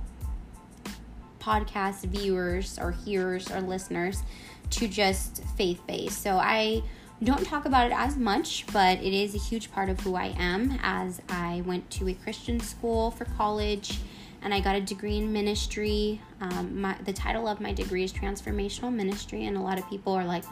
podcast 1.40 2.04
viewers 2.04 2.78
or 2.78 2.92
hearers 2.92 3.50
or 3.50 3.60
listeners 3.60 4.22
to 4.70 4.86
just 4.86 5.42
faith 5.56 5.80
based. 5.86 6.22
So 6.22 6.36
I 6.36 6.82
don't 7.22 7.44
talk 7.44 7.64
about 7.64 7.86
it 7.86 7.92
as 7.94 8.16
much, 8.16 8.64
but 8.72 8.98
it 8.98 9.12
is 9.12 9.34
a 9.34 9.38
huge 9.38 9.72
part 9.72 9.88
of 9.88 10.00
who 10.00 10.14
I 10.14 10.34
am 10.38 10.78
as 10.82 11.20
I 11.28 11.62
went 11.66 11.90
to 11.90 12.08
a 12.08 12.14
Christian 12.14 12.60
school 12.60 13.10
for 13.10 13.24
college 13.24 13.98
and 14.42 14.54
I 14.54 14.60
got 14.60 14.76
a 14.76 14.80
degree 14.80 15.18
in 15.18 15.32
ministry. 15.32 16.20
Um, 16.40 16.80
my, 16.80 16.96
the 17.04 17.12
title 17.12 17.46
of 17.46 17.60
my 17.60 17.72
degree 17.72 18.04
is 18.04 18.12
Transformational 18.12 18.92
Ministry, 18.92 19.44
and 19.44 19.56
a 19.56 19.60
lot 19.60 19.78
of 19.78 19.88
people 19.88 20.14
are 20.14 20.24
like, 20.24 20.44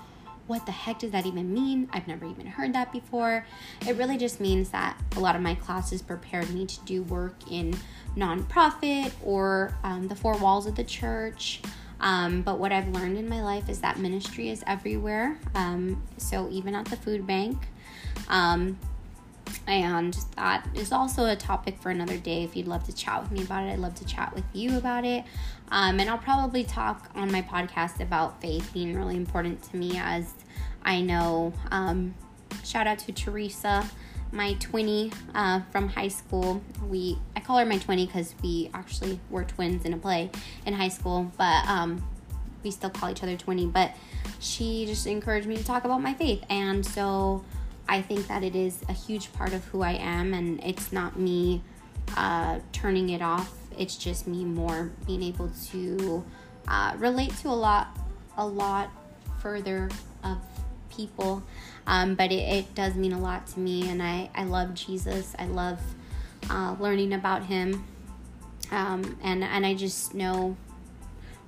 what 0.47 0.65
the 0.65 0.73
heck 0.73 0.99
does 0.99 1.11
that 1.11 1.27
even 1.27 1.53
mean? 1.53 1.89
I've 1.93 2.09
never 2.09 2.25
even 2.25 2.47
heard 2.47 2.73
that 2.73 2.91
before. 2.91 3.47
It 3.87 3.97
really 3.97 4.17
just 4.17 4.41
means 4.41 4.71
that 4.71 4.99
a 5.17 5.21
lot 5.21 5.37
of 5.37 5.43
my 5.43 5.55
classes 5.55 6.01
prepared 6.01 6.51
me 6.51 6.65
to 6.67 6.81
do 6.85 7.03
work 7.03 7.35
in 7.51 7.75
nonprofit 8.17 9.13
or 9.23 9.75
um, 9.83 10.09
the 10.09 10.15
four 10.15 10.37
walls 10.39 10.67
of 10.67 10.75
the 10.75 10.85
church. 10.85 11.61
Um, 12.01 12.43
but 12.43 12.59
what 12.59 12.73
I've 12.73 12.89
learned 12.89 13.19
in 13.19 13.29
my 13.29 13.43
life 13.43 13.69
is 13.69 13.81
that 13.81 13.99
ministry 13.99 14.51
is 14.51 14.63
everywhere. 14.67 15.39
Um, 15.55 16.03
so 16.17 16.49
even 16.51 16.75
at 16.75 16.87
the 16.87 16.97
food 16.97 17.27
bank. 17.27 17.59
Um, 18.29 18.79
and 19.67 20.17
that 20.37 20.67
is 20.75 20.93
also 20.93 21.27
a 21.27 21.37
topic 21.37 21.79
for 21.81 21.91
another 21.91 22.17
day. 22.17 22.45
If 22.45 22.57
you'd 22.57 22.69
love 22.69 22.85
to 22.85 22.95
chat 22.95 23.23
with 23.23 23.33
me 23.33 23.43
about 23.43 23.65
it, 23.65 23.73
I'd 23.73 23.79
love 23.79 23.95
to 23.97 24.05
chat 24.05 24.35
with 24.35 24.45
you 24.53 24.77
about 24.77 25.05
it. 25.05 25.25
Um, 25.71 26.01
and 26.01 26.09
I'll 26.09 26.19
probably 26.19 26.65
talk 26.65 27.11
on 27.15 27.31
my 27.33 27.43
podcast 27.43 28.01
about 28.01 28.41
faith 28.41 28.71
being 28.73 28.97
really 28.97 29.17
important 29.17 29.63
to 29.71 29.77
me, 29.77 29.99
as 29.99 30.33
I 30.83 31.01
know. 31.01 31.53
Um, 31.71 32.15
shout 32.65 32.87
out 32.87 32.99
to 33.01 33.13
Teresa 33.13 33.89
my 34.33 34.55
20 34.55 35.13
uh, 35.35 35.61
from 35.71 35.89
high 35.89 36.09
school. 36.09 36.63
We 36.89 37.19
I 37.37 37.41
call 37.41 37.59
her 37.59 37.67
my 37.67 37.79
20 37.79 38.07
because 38.07 38.35
we 38.43 38.71
actually 38.75 39.21
were 39.31 39.45
twins 39.45 39.85
in 39.85 39.95
a 39.95 39.99
play 39.99 40.31
in 40.67 40.75
high 40.75 40.89
school, 40.89 41.31
but 41.37 41.67
um, 41.67 42.05
we 42.63 42.71
still 42.71 42.91
call 42.91 43.11
each 43.11 43.23
other 43.23 43.37
20. 43.37 43.67
But 43.67 43.95
she 44.41 44.87
just 44.87 45.07
encouraged 45.07 45.47
me 45.47 45.57
to 45.57 45.65
talk 45.65 45.85
about 45.85 46.03
my 46.03 46.15
faith, 46.15 46.45
and 46.51 46.85
so 46.85 47.45
I 47.89 48.03
think 48.03 48.27
that 48.29 48.43
it 48.43 48.55
is 48.55 48.83
a 48.89 48.93
huge 48.93 49.33
part 49.33 49.53
of 49.53 49.65
who 49.67 49.83
I 49.83 49.93
am, 49.93 50.35
and 50.35 50.63
it's 50.63 50.93
not 50.93 51.19
me 51.19 51.63
uh, 52.17 52.61
turning 52.73 53.11
it 53.11 53.23
off. 53.23 53.55
It's 53.79 53.97
just 53.97 54.27
me 54.27 54.45
more 54.45 54.91
being 55.07 55.23
able 55.23 55.51
to 55.71 56.25
uh, 56.67 56.95
relate 56.99 57.35
to 57.39 57.49
a 57.49 57.51
lot, 57.51 57.97
a 58.37 58.47
lot 58.47 58.91
further 59.41 59.89
of 60.25 60.39
people 60.99 61.43
um, 61.89 62.17
but 62.17 62.31
it, 62.31 62.35
it, 62.35 62.75
does 62.75 62.95
mean 62.95 63.15
a 63.15 63.19
lot 63.19 63.47
to 63.49 63.61
me, 63.61 63.89
and 63.89 64.03
I, 64.03 64.29
I 64.35 64.45
love 64.45 64.75
Jesus. 64.75 65.35
I 65.39 65.47
love 65.47 65.81
uh, 66.51 66.77
learning 66.79 67.15
about 67.15 67.45
him. 67.47 67.83
Um, 68.71 69.19
and, 69.23 69.43
and 69.43 69.65
I 69.65 69.75
just 69.75 70.13
know 70.13 70.55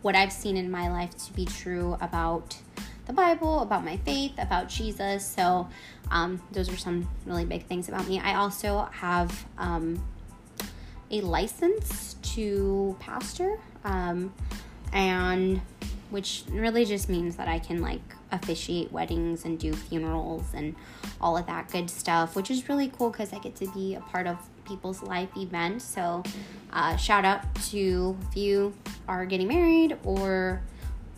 what 0.00 0.16
I've 0.16 0.32
seen 0.32 0.56
in 0.56 0.70
my 0.70 0.88
life 0.88 1.14
to 1.26 1.32
be 1.34 1.44
true 1.44 1.98
about 2.00 2.56
the 3.04 3.12
Bible, 3.12 3.60
about 3.60 3.84
my 3.84 3.98
faith, 3.98 4.32
about 4.38 4.70
Jesus. 4.70 5.26
So, 5.26 5.68
um, 6.10 6.42
those 6.52 6.70
are 6.70 6.76
some 6.78 7.06
really 7.26 7.44
big 7.44 7.66
things 7.66 7.90
about 7.90 8.08
me. 8.08 8.18
I 8.18 8.36
also 8.36 8.88
have 8.92 9.44
um, 9.58 10.02
a 11.10 11.20
license 11.20 12.14
to 12.34 12.96
pastor, 12.98 13.58
um, 13.84 14.32
and 14.94 15.60
which 16.08 16.44
really 16.48 16.86
just 16.86 17.10
means 17.10 17.36
that 17.36 17.46
I 17.46 17.58
can 17.58 17.82
like 17.82 18.00
officiate 18.32 18.92
weddings 18.92 19.44
and 19.44 19.58
do 19.58 19.72
funerals 19.72 20.44
and 20.54 20.74
all 21.20 21.36
of 21.36 21.46
that 21.46 21.70
good 21.70 21.90
stuff, 21.90 22.36
which 22.36 22.50
is 22.50 22.68
really 22.68 22.92
cool 22.96 23.10
because 23.10 23.32
I 23.32 23.38
get 23.38 23.56
to 23.56 23.66
be 23.68 23.94
a 23.94 24.00
part 24.00 24.26
of 24.26 24.38
people's 24.64 25.02
life 25.02 25.28
events. 25.36 25.84
So, 25.84 26.22
uh, 26.72 26.96
shout 26.96 27.24
out 27.24 27.54
to 27.70 28.16
if 28.30 28.36
you 28.36 28.72
are 29.08 29.26
getting 29.26 29.48
married 29.48 29.98
or 30.04 30.62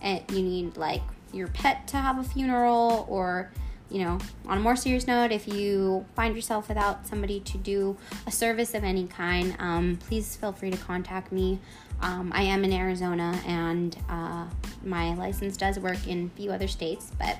uh, 0.02 0.20
you 0.30 0.42
need 0.42 0.76
like 0.76 1.02
your 1.32 1.48
pet 1.48 1.86
to 1.88 1.96
have 1.96 2.18
a 2.18 2.24
funeral 2.24 3.06
or 3.08 3.50
you 3.92 4.02
know, 4.02 4.18
on 4.46 4.56
a 4.56 4.60
more 4.60 4.74
serious 4.74 5.06
note, 5.06 5.32
if 5.32 5.46
you 5.46 6.06
find 6.16 6.34
yourself 6.34 6.68
without 6.68 7.06
somebody 7.06 7.40
to 7.40 7.58
do 7.58 7.98
a 8.26 8.32
service 8.32 8.72
of 8.72 8.84
any 8.84 9.06
kind, 9.06 9.54
um, 9.58 9.98
please 10.08 10.34
feel 10.34 10.50
free 10.50 10.70
to 10.70 10.78
contact 10.78 11.30
me. 11.30 11.58
Um, 12.00 12.32
I 12.34 12.42
am 12.44 12.64
in 12.64 12.72
Arizona 12.72 13.38
and 13.46 13.94
uh, 14.08 14.46
my 14.82 15.14
license 15.14 15.58
does 15.58 15.78
work 15.78 16.08
in 16.08 16.30
a 16.34 16.36
few 16.36 16.50
other 16.50 16.68
states, 16.68 17.12
but 17.18 17.36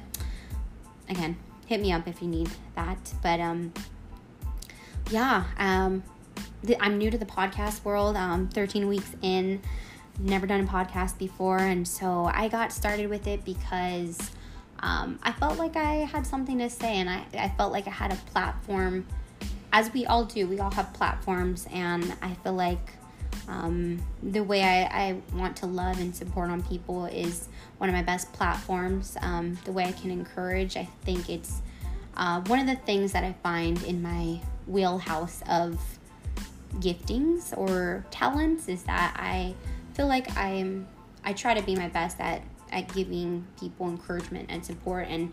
again, 1.08 1.36
hit 1.66 1.80
me 1.80 1.90
up 1.90 2.06
if 2.06 2.20
you 2.20 2.28
need 2.28 2.50
that. 2.76 3.14
But 3.22 3.40
um, 3.40 3.72
yeah, 5.10 5.44
um, 5.56 6.02
th- 6.66 6.78
I'm 6.82 6.98
new 6.98 7.10
to 7.10 7.16
the 7.16 7.26
podcast 7.26 7.82
world. 7.82 8.14
Um, 8.14 8.48
13 8.48 8.88
weeks 8.88 9.16
in, 9.22 9.62
never 10.20 10.46
done 10.46 10.60
a 10.60 10.66
podcast 10.66 11.16
before, 11.16 11.58
and 11.58 11.88
so 11.88 12.30
I 12.32 12.48
got 12.48 12.72
started 12.72 13.08
with 13.08 13.26
it 13.26 13.42
because 13.42 14.30
um, 14.82 15.18
I 15.22 15.32
felt 15.32 15.58
like 15.58 15.76
I 15.76 15.94
had 15.94 16.26
something 16.26 16.58
to 16.58 16.68
say, 16.68 16.96
and 16.96 17.08
I, 17.08 17.24
I 17.38 17.48
felt 17.50 17.72
like 17.72 17.86
I 17.86 17.90
had 17.90 18.12
a 18.12 18.16
platform, 18.32 19.06
as 19.72 19.92
we 19.92 20.06
all 20.06 20.24
do. 20.24 20.46
We 20.48 20.58
all 20.58 20.72
have 20.72 20.92
platforms, 20.92 21.66
and 21.72 22.14
I 22.20 22.34
feel 22.34 22.54
like 22.54 22.90
um, 23.48 24.02
the 24.22 24.42
way 24.42 24.62
I, 24.62 24.82
I 24.84 25.36
want 25.36 25.56
to 25.58 25.66
love 25.66 26.00
and 26.00 26.14
support 26.14 26.50
on 26.50 26.62
people 26.62 27.06
is 27.06 27.48
one 27.78 27.88
of 27.88 27.94
my 27.94 28.02
best 28.02 28.32
platforms. 28.32 29.16
Um, 29.20 29.58
the 29.64 29.72
way 29.72 29.84
I 29.84 29.92
can 29.92 30.10
encourage, 30.10 30.76
I 30.76 30.88
think 31.04 31.30
it's 31.30 31.62
uh, 32.16 32.40
one 32.42 32.58
of 32.58 32.66
the 32.66 32.76
things 32.76 33.12
that 33.12 33.24
I 33.24 33.34
find 33.42 33.82
in 33.84 34.02
my 34.02 34.40
wheelhouse 34.66 35.42
of 35.48 35.80
giftings 36.76 37.56
or 37.56 38.04
talents 38.10 38.68
is 38.68 38.82
that 38.84 39.14
I 39.18 39.54
feel 39.94 40.06
like 40.06 40.36
I'm 40.36 40.88
I 41.24 41.32
try 41.32 41.54
to 41.54 41.62
be 41.62 41.76
my 41.76 41.88
best 41.88 42.18
at 42.20 42.42
at 42.72 42.92
giving 42.92 43.46
people 43.58 43.88
encouragement 43.88 44.46
and 44.50 44.64
support 44.64 45.06
and 45.08 45.32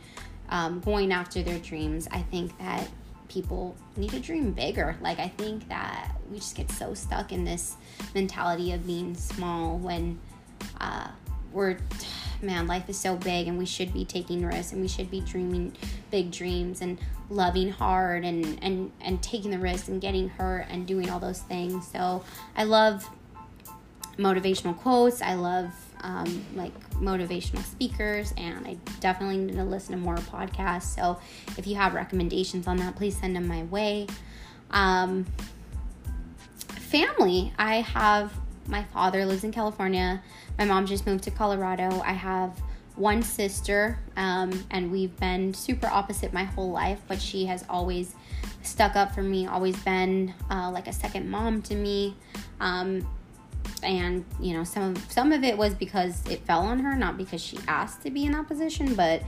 um, 0.49 0.79
going 0.81 1.11
after 1.11 1.41
their 1.41 1.59
dreams. 1.59 2.07
I 2.11 2.21
think 2.23 2.57
that 2.59 2.87
people 3.29 3.75
need 3.95 4.09
to 4.11 4.19
dream 4.19 4.51
bigger. 4.51 4.97
Like, 5.01 5.19
I 5.19 5.29
think 5.29 5.69
that 5.69 6.15
we 6.29 6.37
just 6.37 6.55
get 6.55 6.69
so 6.71 6.93
stuck 6.93 7.31
in 7.31 7.45
this 7.45 7.75
mentality 8.13 8.73
of 8.73 8.85
being 8.85 9.15
small 9.15 9.77
when 9.77 10.19
uh, 10.81 11.07
we're, 11.53 11.77
man, 12.41 12.67
life 12.67 12.89
is 12.89 12.99
so 12.99 13.15
big 13.15 13.47
and 13.47 13.57
we 13.57 13.65
should 13.65 13.93
be 13.93 14.03
taking 14.03 14.45
risks 14.45 14.73
and 14.73 14.81
we 14.81 14.87
should 14.87 15.09
be 15.09 15.21
dreaming 15.21 15.75
big 16.11 16.31
dreams 16.31 16.81
and 16.81 16.99
loving 17.29 17.69
hard 17.69 18.25
and, 18.25 18.61
and, 18.63 18.91
and 19.01 19.21
taking 19.21 19.51
the 19.51 19.59
risks 19.59 19.87
and 19.87 20.01
getting 20.01 20.27
hurt 20.29 20.65
and 20.69 20.87
doing 20.87 21.09
all 21.09 21.19
those 21.19 21.41
things. 21.41 21.87
So, 21.87 22.23
I 22.55 22.63
love 22.63 23.07
motivational 24.19 24.77
quotes. 24.77 25.21
I 25.21 25.33
love 25.33 25.71
um, 26.01 26.45
like 26.55 26.77
motivational 26.91 27.63
speakers, 27.63 28.33
and 28.37 28.67
I 28.67 28.77
definitely 28.99 29.37
need 29.37 29.55
to 29.55 29.63
listen 29.63 29.93
to 29.93 29.97
more 29.97 30.15
podcasts. 30.17 30.95
So 30.95 31.19
if 31.57 31.65
you 31.65 31.75
have 31.75 31.93
recommendations 31.93 32.67
on 32.67 32.77
that, 32.77 32.95
please 32.95 33.17
send 33.17 33.35
them 33.35 33.47
my 33.47 33.63
way. 33.63 34.07
Um, 34.71 35.25
family, 36.57 37.53
I 37.57 37.75
have 37.75 38.33
my 38.67 38.83
father 38.83 39.25
lives 39.25 39.43
in 39.43 39.51
California. 39.51 40.21
My 40.57 40.65
mom 40.65 40.85
just 40.85 41.07
moved 41.07 41.23
to 41.23 41.31
Colorado. 41.31 42.01
I 42.05 42.13
have 42.13 42.51
one 42.95 43.23
sister, 43.23 43.97
um, 44.17 44.65
and 44.71 44.91
we've 44.91 45.15
been 45.17 45.53
super 45.53 45.87
opposite 45.87 46.33
my 46.33 46.43
whole 46.43 46.71
life, 46.71 46.99
but 47.07 47.21
she 47.21 47.45
has 47.45 47.63
always 47.69 48.13
stuck 48.61 48.95
up 48.95 49.15
for 49.15 49.23
me, 49.23 49.47
always 49.47 49.77
been 49.83 50.33
uh, 50.51 50.69
like 50.69 50.87
a 50.87 50.93
second 50.93 51.29
mom 51.29 51.61
to 51.63 51.75
me. 51.75 52.15
Um, 52.59 53.07
and 53.83 54.25
you 54.41 54.53
know 54.53 54.63
some 54.63 54.95
of 54.95 55.11
some 55.11 55.31
of 55.31 55.43
it 55.43 55.57
was 55.57 55.73
because 55.73 56.25
it 56.27 56.39
fell 56.45 56.61
on 56.61 56.79
her 56.79 56.95
not 56.95 57.17
because 57.17 57.41
she 57.41 57.57
asked 57.67 58.01
to 58.03 58.09
be 58.09 58.25
in 58.25 58.33
that 58.33 58.47
position 58.47 58.93
but 58.93 59.21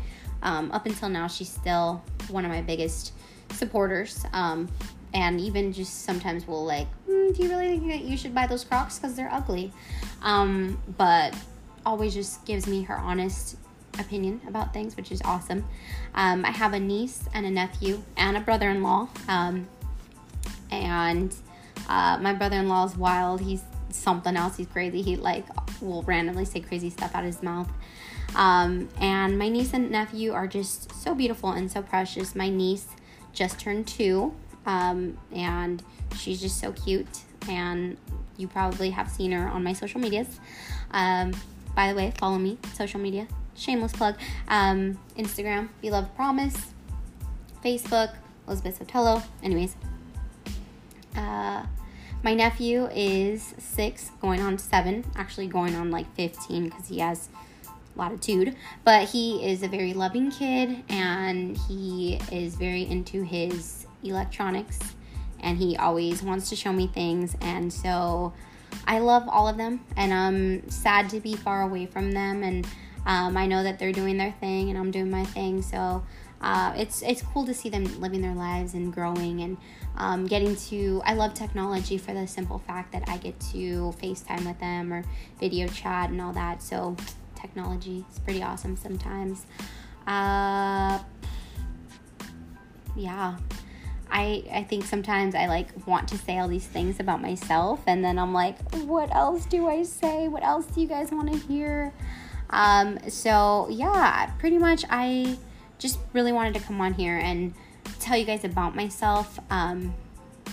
um, 0.44 0.72
up 0.72 0.86
until 0.86 1.10
now 1.10 1.28
she's 1.28 1.50
still 1.50 2.04
one 2.30 2.46
of 2.46 2.52
my 2.52 2.62
biggest 2.62 3.14
supporters. 3.54 4.26
Um, 4.34 4.70
and 5.14 5.42
even 5.42 5.74
just 5.74 6.06
sometimes 6.06 6.48
we'll 6.48 6.66
like 6.66 6.88
mm, 7.08 7.36
do 7.36 7.44
you 7.44 7.50
really 7.50 7.78
think 7.78 7.92
that 7.92 8.02
you 8.02 8.18
should 8.18 8.34
buy 8.34 8.48
those 8.48 8.64
crocs? 8.64 8.98
Because 8.98 9.16
they're 9.16 9.32
ugly. 9.32 9.72
Um, 10.22 10.82
but 10.98 11.36
always 11.86 12.14
just 12.14 12.46
gives 12.46 12.68
me 12.68 12.84
her 12.84 12.98
honest 12.98 13.58
opinion 14.00 14.40
about 14.48 14.74
things 14.74 14.96
which 14.96 15.12
is 15.12 15.22
awesome. 15.26 15.66
Um, 16.16 16.46
i 16.46 16.52
have 16.52 16.74
a 16.74 16.80
niece 16.80 17.28
and 17.34 17.46
a 17.46 17.52
nephew 17.52 18.02
and 18.18 18.38
a 18.38 18.40
brother-in-law 18.40 19.10
um, 19.28 19.68
and 20.72 21.36
Uh, 21.88 22.18
my 22.22 22.34
brother 22.34 22.58
in 22.58 22.68
law 22.68 22.86
is 22.86 22.96
wild. 22.96 23.42
He's 23.42 23.64
something 23.91 24.36
else. 24.36 24.57
He's 24.57 24.67
crazy. 24.67 25.01
He 25.01 25.15
like 25.15 25.45
will 25.81 26.03
randomly 26.03 26.45
say 26.45 26.60
crazy 26.60 26.89
stuff 26.89 27.15
out 27.15 27.24
of 27.24 27.27
his 27.27 27.43
mouth. 27.43 27.69
Um, 28.36 28.89
and 29.00 29.38
my 29.38 29.50
niece 29.50 29.74
and 29.74 29.91
nephew 29.91 30.31
are 30.31 30.48
just 30.48 30.93
so 30.93 31.13
beautiful 31.13 31.51
and 31.51 31.71
so 31.71 31.81
precious. 31.81 32.36
My 32.36 32.50
niece 32.50 32.88
just 33.33 33.60
turned 33.60 33.88
two, 33.88 34.33
um, 34.65 35.17
and 35.33 35.83
she's 36.17 36.41
just 36.41 36.60
so 36.60 36.71
cute. 36.71 37.07
And 37.50 37.98
you 38.38 38.48
probably 38.48 38.91
have 38.91 39.10
seen 39.10 39.31
her 39.31 39.48
on 39.48 39.63
my 39.63 39.74
social 39.74 40.00
medias. 40.00 40.39
Um, 40.91 41.33
by 41.75 41.89
the 41.89 41.95
way, 41.95 42.13
follow 42.17 42.38
me, 42.38 42.57
social 42.74 43.00
media, 43.00 43.27
shameless 43.55 43.93
plug. 43.93 44.15
Um, 44.48 44.98
Instagram, 45.17 45.69
Beloved 45.81 46.15
Promise, 46.15 46.57
Facebook, 47.63 48.13
Elizabeth 48.48 48.79
Sotelo. 48.79 49.24
Anyways, 49.43 49.75
uh, 51.15 51.65
my 52.24 52.34
nephew 52.34 52.88
is 52.94 53.56
six, 53.58 54.12
going 54.22 54.42
on 54.42 54.58
seven, 54.58 55.06
actually 55.16 55.48
going 55.48 55.75
on 55.75 55.90
like 55.90 56.13
15 56.16 56.66
because 56.66 56.88
he 56.88 57.00
has 57.00 57.30
latitude. 57.96 58.56
But 58.84 59.10
he 59.10 59.44
is 59.46 59.63
a 59.63 59.68
very 59.68 59.94
loving 59.94 60.32
kid 60.32 60.84
and 60.90 61.58
he 61.58 62.20
is 62.32 62.56
very 62.56 62.84
into 62.84 63.24
his 63.24 63.88
electronics 64.04 64.80
and 65.40 65.58
he 65.58 65.75
always 65.78 66.22
wants 66.22 66.50
to 66.50 66.56
show 66.56 66.72
me 66.72 66.88
things. 66.88 67.36
And 67.42 67.72
so 67.72 68.34
I 68.86 69.00
love 69.00 69.28
all 69.28 69.48
of 69.48 69.58
them 69.58 69.84
and 69.98 70.13
I'm 70.13 70.70
sad 70.70 71.10
to 71.10 71.20
be 71.20 71.36
far 71.36 71.63
away 71.63 71.88
from 71.88 72.12
them. 72.12 72.44
And 72.44 72.68
um, 73.06 73.36
I 73.36 73.48
know 73.48 73.63
that 73.63 73.80
they're 73.80 73.92
doing 73.92 74.18
their 74.18 74.32
thing 74.34 74.70
and 74.70 74.78
I'm 74.78 74.92
doing 74.92 75.10
my 75.10 75.25
thing. 75.25 75.62
So 75.62 76.04
uh, 76.41 76.74
it's 76.75 77.01
it's 77.03 77.21
cool 77.21 77.45
to 77.45 77.53
see 77.53 77.69
them 77.69 77.86
living 78.01 78.21
their 78.21 78.33
lives 78.33 78.74
and 78.74 78.91
growing 78.91 79.41
and 79.41 79.57
um, 79.98 80.25
getting 80.25 80.55
to. 80.55 81.01
I 81.05 81.13
love 81.13 81.33
technology 81.33 81.98
for 81.98 82.13
the 82.13 82.27
simple 82.27 82.60
fact 82.60 82.91
that 82.93 83.07
I 83.07 83.17
get 83.17 83.39
to 83.51 83.93
FaceTime 84.01 84.45
with 84.45 84.60
them 84.60 84.91
or 84.91 85.03
video 85.39 85.67
chat 85.67 86.10
and 86.10 86.19
all 86.19 86.33
that. 86.33 86.62
So 86.63 86.95
technology 87.36 88.05
is 88.12 88.19
pretty 88.19 88.41
awesome 88.41 88.75
sometimes. 88.75 89.45
Uh, 90.07 91.00
yeah. 92.95 93.38
I, 94.13 94.43
I 94.51 94.63
think 94.63 94.83
sometimes 94.83 95.36
I 95.36 95.45
like 95.45 95.88
want 95.88 96.10
to 96.10 96.17
say 96.17 96.38
all 96.38 96.50
these 96.50 96.67
things 96.67 97.00
about 97.00 97.21
myself 97.21 97.81
and 97.88 98.03
then 98.03 98.19
I'm 98.19 98.33
like, 98.33 98.60
what 98.83 99.13
else 99.15 99.45
do 99.45 99.69
I 99.69 99.83
say? 99.83 100.27
What 100.27 100.43
else 100.43 100.65
do 100.65 100.81
you 100.81 100.88
guys 100.88 101.12
want 101.12 101.31
to 101.31 101.38
hear? 101.48 101.93
Um, 102.50 103.00
so 103.07 103.67
yeah, 103.69 104.29
pretty 104.38 104.57
much 104.57 104.83
I 104.89 105.38
just 105.82 105.98
really 106.14 106.32
wanted 106.32 106.54
to 106.54 106.60
come 106.60 106.80
on 106.80 106.94
here 106.94 107.18
and 107.18 107.54
tell 108.00 108.16
you 108.16 108.24
guys 108.24 108.44
about 108.44 108.76
myself 108.76 109.40
um, 109.50 109.94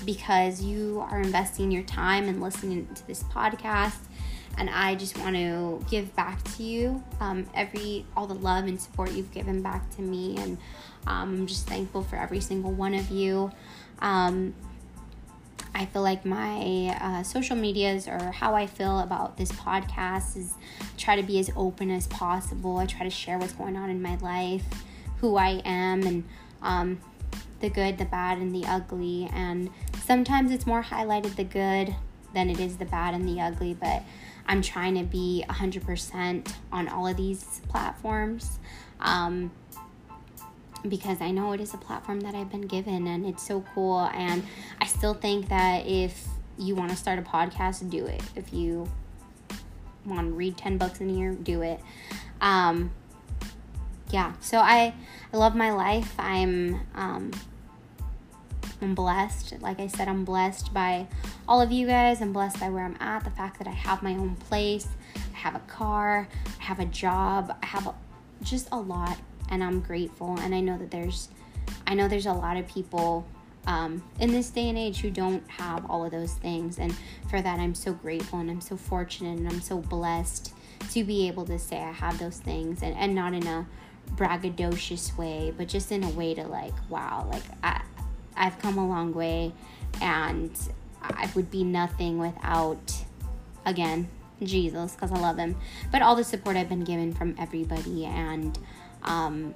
because 0.07 0.63
you 0.63 1.05
are 1.11 1.21
investing 1.21 1.71
your 1.71 1.83
time 1.83 2.29
and 2.29 2.41
listening 2.41 2.89
to 2.95 3.07
this 3.07 3.23
podcast 3.25 3.99
and 4.57 4.71
i 4.71 4.95
just 4.95 5.19
want 5.19 5.37
to 5.37 5.85
give 5.91 6.15
back 6.17 6.43
to 6.45 6.63
you 6.63 7.03
um, 7.21 7.47
every 7.55 8.07
all 8.17 8.27
the 8.27 8.35
love 8.35 8.65
and 8.65 8.81
support 8.81 9.13
you've 9.13 9.33
given 9.33 9.63
back 9.63 9.89
to 9.95 10.01
me 10.01 10.35
and 10.39 10.57
um, 11.07 11.31
i'm 11.31 11.47
just 11.47 11.67
thankful 11.69 12.03
for 12.03 12.17
every 12.17 12.41
single 12.41 12.73
one 12.73 12.95
of 12.95 13.11
you 13.11 13.53
um, 14.01 14.55
I 15.75 15.87
feel 15.87 16.03
like 16.03 16.25
my 16.25 16.97
uh, 17.01 17.23
social 17.23 17.55
medias 17.55 18.09
or 18.09 18.33
how 18.33 18.55
I 18.55 18.67
feel 18.67 18.99
about 19.01 19.37
this 19.37 19.53
podcast 19.53 20.37
is 20.37 20.55
try 20.97 21.15
to 21.15 21.23
be 21.23 21.39
as 21.39 21.53
open 21.55 21.91
as 21.91 22.09
possible. 22.09 22.79
I 22.79 22.87
try 22.87 23.05
to 23.05 23.11
share 23.11 23.39
what's 23.39 23.53
going 23.53 23.77
on 23.77 23.89
in 23.89 24.03
my 24.03 24.17
life 24.17 24.65
who 25.21 25.37
I 25.37 25.61
am 25.65 26.03
and 26.03 26.25
um, 26.63 27.01
the 27.61 27.71
good, 27.71 27.99
the 27.99 28.05
bad, 28.05 28.39
and 28.39 28.55
the 28.55 28.65
ugly. 28.67 29.29
And 29.33 29.71
sometimes 30.05 30.51
it's 30.51 30.67
more 30.67 30.83
highlighted 30.83 31.37
the 31.37 31.45
good 31.45 31.95
than 32.35 32.51
it 32.51 32.61
is 32.61 32.77
the 32.77 32.85
bad 32.85 33.15
and 33.15 33.27
the 33.29 33.41
ugly, 33.41 33.75
but 33.75 34.03
I'm 34.47 34.63
trying 34.63 34.95
to 34.97 35.05
be 35.05 35.45
100% 35.49 36.53
on 36.73 36.89
all 36.89 37.07
of 37.07 37.17
these 37.17 37.61
platforms 37.69 38.59
um, 39.01 39.51
because 40.89 41.21
I 41.21 41.31
know 41.31 41.53
it 41.53 41.61
is 41.61 41.75
a 41.75 41.79
platform 41.79 42.21
that 42.21 42.35
I've 42.35 42.51
been 42.51 42.67
given 42.67 43.07
and 43.07 43.27
it's 43.27 43.47
so 43.47 43.65
cool. 43.75 44.09
And 44.15 44.43
I 44.81 44.87
still 44.87 45.15
think 45.15 45.49
that 45.49 45.87
if 45.87 46.27
you 46.59 46.75
want 46.75 46.91
to 46.91 46.97
start 46.97 47.19
a 47.19 47.23
podcast, 47.23 47.89
do 47.91 48.07
it. 48.07 48.23
If 48.37 48.53
you 48.53 48.89
want 50.05 50.29
to 50.29 50.33
read 50.33 50.57
10 50.57 50.79
books 50.79 51.01
in 51.01 51.11
a 51.11 51.13
year, 51.13 51.33
do 51.33 51.63
it. 51.63 51.81
Um, 52.41 52.91
yeah, 54.11 54.33
so 54.41 54.59
I 54.59 54.95
I 55.33 55.37
love 55.37 55.55
my 55.55 55.71
life. 55.71 56.15
I'm 56.19 56.81
um, 56.95 57.31
I'm 58.81 58.95
blessed. 58.95 59.61
Like 59.61 59.81
I 59.81 59.87
said, 59.87 60.09
I'm 60.09 60.25
blessed 60.25 60.73
by 60.73 61.07
all 61.47 61.61
of 61.61 61.73
you 61.73 61.87
guys. 61.87 62.21
I'm 62.21 62.33
blessed 62.33 62.61
by 62.61 62.71
where 62.71 62.85
I'm 62.85 62.97
at. 63.01 63.25
The 63.25 63.31
fact 63.31 63.59
that 63.59 63.67
I 63.67 63.73
have 63.73 64.03
my 64.03 64.13
own 64.13 64.37
place, 64.37 64.87
I 65.35 65.37
have 65.39 65.55
a 65.55 65.61
car, 65.61 66.29
I 66.61 66.63
have 66.63 66.79
a 66.81 66.85
job, 66.85 67.57
I 67.63 67.67
have 67.67 67.87
a, 67.87 67.95
just 68.43 68.69
a 68.71 68.79
lot, 68.79 69.19
and 69.51 69.63
I'm 69.63 69.81
grateful. 69.81 70.39
And 70.39 70.55
I 70.55 70.61
know 70.61 70.79
that 70.79 70.91
there's 70.91 71.29
I 71.87 71.95
know 71.95 72.09
there's 72.09 72.27
a 72.27 72.33
lot 72.33 72.57
of 72.57 72.67
people 72.69 73.27
um, 73.67 74.03
in 74.21 74.33
this 74.33 74.51
day 74.51 74.69
and 74.69 74.79
age 74.79 75.01
who 75.01 75.11
don't 75.11 75.49
have 75.51 75.89
all 75.91 76.05
of 76.05 76.11
those 76.11 76.33
things. 76.35 76.79
And 76.79 76.95
for 77.29 77.43
that, 77.43 77.59
I'm 77.59 77.75
so 77.75 77.93
grateful 77.93 78.39
and 78.39 78.51
I'm 78.51 78.61
so 78.61 78.77
fortunate 78.77 79.39
and 79.39 79.49
I'm 79.49 79.61
so 79.61 79.79
blessed 79.79 80.55
to 80.91 81.05
be 81.05 81.29
able 81.29 81.45
to 81.47 81.59
say 81.59 81.79
I 81.79 81.93
have 81.93 82.19
those 82.19 82.39
things 82.39 82.83
and, 82.83 82.97
and 82.97 83.15
not 83.15 83.35
in 83.35 83.47
a 83.47 83.67
braggadocious 84.17 85.17
way, 85.17 85.53
but 85.57 85.69
just 85.69 85.93
in 85.93 86.05
a 86.05 86.11
way 86.11 86.35
to 86.35 86.45
like, 86.47 86.75
wow, 86.89 87.29
like 87.31 87.43
I, 87.63 87.83
I've 88.37 88.59
come 88.59 88.79
a 88.79 88.87
long 88.87 89.13
way 89.15 89.53
and 90.01 90.51
I 91.03 91.31
would 91.35 91.51
be 91.51 91.65
nothing 91.65 92.19
without, 92.19 92.95
again, 93.65 94.09
Jesus, 94.43 94.93
because 94.93 95.13
I 95.13 95.19
love 95.19 95.39
him, 95.39 95.57
but 95.91 96.03
all 96.03 96.15
the 96.15 96.25
support 96.25 96.57
I've 96.57 96.69
been 96.69 96.85
given 96.85 97.13
from 97.13 97.35
everybody 97.39 98.05
and, 98.05 98.59
um, 99.03 99.55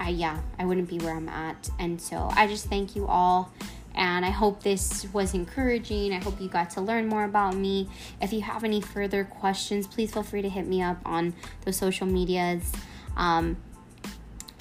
I, 0.00 0.08
yeah, 0.08 0.40
I 0.58 0.64
wouldn't 0.64 0.88
be 0.88 0.98
where 0.98 1.14
I'm 1.14 1.28
at. 1.28 1.68
And 1.78 2.00
so 2.00 2.30
I 2.32 2.46
just 2.46 2.66
thank 2.66 2.96
you 2.96 3.06
all. 3.06 3.52
And 3.94 4.24
I 4.24 4.30
hope 4.30 4.62
this 4.62 5.06
was 5.12 5.34
encouraging. 5.34 6.14
I 6.14 6.20
hope 6.20 6.40
you 6.40 6.48
got 6.48 6.70
to 6.70 6.80
learn 6.80 7.06
more 7.06 7.24
about 7.24 7.54
me. 7.54 7.88
If 8.22 8.32
you 8.32 8.40
have 8.40 8.64
any 8.64 8.80
further 8.80 9.24
questions, 9.24 9.86
please 9.86 10.12
feel 10.12 10.22
free 10.22 10.40
to 10.42 10.48
hit 10.48 10.66
me 10.66 10.80
up 10.80 10.98
on 11.04 11.34
the 11.66 11.72
social 11.72 12.06
medias. 12.06 12.72
Um, 13.16 13.56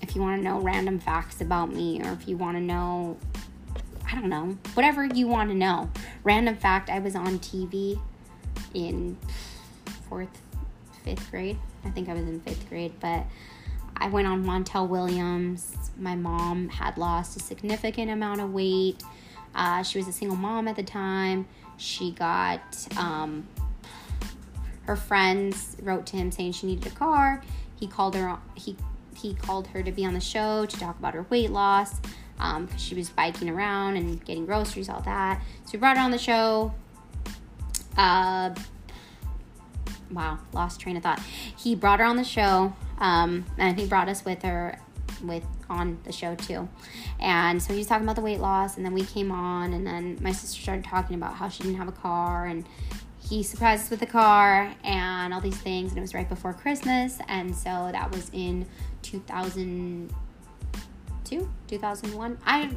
if 0.01 0.15
you 0.15 0.21
want 0.21 0.39
to 0.39 0.43
know 0.43 0.59
random 0.59 0.99
facts 0.99 1.41
about 1.41 1.73
me, 1.73 2.01
or 2.03 2.13
if 2.13 2.27
you 2.27 2.37
want 2.37 2.57
to 2.57 2.61
know, 2.61 3.17
I 4.11 4.15
don't 4.15 4.29
know, 4.29 4.57
whatever 4.73 5.05
you 5.05 5.27
want 5.27 5.49
to 5.49 5.55
know. 5.55 5.89
Random 6.23 6.55
fact 6.55 6.89
I 6.89 6.99
was 6.99 7.15
on 7.15 7.39
TV 7.39 7.99
in 8.73 9.17
fourth, 10.07 10.41
fifth 11.03 11.29
grade. 11.29 11.57
I 11.85 11.89
think 11.89 12.09
I 12.09 12.13
was 12.13 12.23
in 12.23 12.39
fifth 12.41 12.67
grade, 12.69 12.93
but 12.99 13.25
I 13.97 14.07
went 14.07 14.27
on 14.27 14.43
Montel 14.43 14.87
Williams. 14.87 15.75
My 15.97 16.15
mom 16.15 16.69
had 16.69 16.97
lost 16.97 17.35
a 17.37 17.39
significant 17.39 18.09
amount 18.09 18.41
of 18.41 18.53
weight. 18.53 19.03
Uh, 19.53 19.83
she 19.83 19.97
was 19.97 20.07
a 20.07 20.13
single 20.13 20.37
mom 20.37 20.67
at 20.67 20.75
the 20.75 20.83
time. 20.83 21.47
She 21.77 22.11
got 22.11 22.87
um, 22.97 23.47
her 24.83 24.95
friends 24.95 25.77
wrote 25.81 26.05
to 26.07 26.17
him 26.17 26.31
saying 26.31 26.53
she 26.53 26.67
needed 26.67 26.87
a 26.87 26.95
car. 26.95 27.41
He 27.79 27.87
called 27.87 28.15
her. 28.15 28.37
He 28.55 28.75
he 29.15 29.33
called 29.33 29.67
her 29.67 29.83
to 29.83 29.91
be 29.91 30.05
on 30.05 30.13
the 30.13 30.19
show 30.19 30.65
to 30.65 30.79
talk 30.79 30.97
about 30.97 31.13
her 31.13 31.25
weight 31.29 31.51
loss 31.51 31.99
um, 32.39 32.65
because 32.65 32.81
she 32.81 32.95
was 32.95 33.09
biking 33.09 33.49
around 33.49 33.97
and 33.97 34.23
getting 34.23 34.45
groceries, 34.45 34.89
all 34.89 35.01
that. 35.01 35.41
So 35.65 35.71
he 35.71 35.77
brought 35.77 35.97
her 35.97 36.03
on 36.03 36.11
the 36.11 36.17
show. 36.17 36.73
Uh, 37.97 38.55
wow, 40.11 40.39
lost 40.53 40.79
train 40.79 40.95
of 40.97 41.03
thought. 41.03 41.19
He 41.57 41.75
brought 41.75 41.99
her 41.99 42.05
on 42.05 42.15
the 42.15 42.23
show, 42.23 42.73
um, 42.99 43.45
and 43.57 43.77
he 43.77 43.85
brought 43.85 44.07
us 44.07 44.23
with 44.23 44.41
her 44.43 44.79
with 45.23 45.43
on 45.69 45.99
the 46.05 46.11
show 46.11 46.35
too. 46.35 46.69
And 47.19 47.61
so 47.61 47.73
he 47.73 47.79
was 47.79 47.87
talking 47.87 48.05
about 48.05 48.15
the 48.15 48.21
weight 48.21 48.39
loss, 48.39 48.77
and 48.77 48.85
then 48.85 48.93
we 48.93 49.03
came 49.03 49.31
on, 49.31 49.73
and 49.73 49.85
then 49.85 50.17
my 50.21 50.31
sister 50.31 50.61
started 50.61 50.85
talking 50.85 51.15
about 51.15 51.35
how 51.35 51.49
she 51.49 51.63
didn't 51.63 51.77
have 51.77 51.89
a 51.89 51.93
car, 51.93 52.45
and 52.45 52.65
he 53.29 53.43
surprised 53.43 53.83
us 53.83 53.89
with 53.91 54.01
a 54.01 54.07
car 54.07 54.73
and 54.83 55.33
all 55.33 55.41
these 55.41 55.57
things, 55.57 55.91
and 55.91 55.99
it 55.99 56.01
was 56.01 56.15
right 56.15 56.27
before 56.27 56.51
Christmas, 56.51 57.19
and 57.27 57.55
so 57.55 57.89
that 57.91 58.11
was 58.11 58.31
in 58.33 58.65
2002, 59.03 61.49
2001. 61.67 62.37
I 62.43 62.71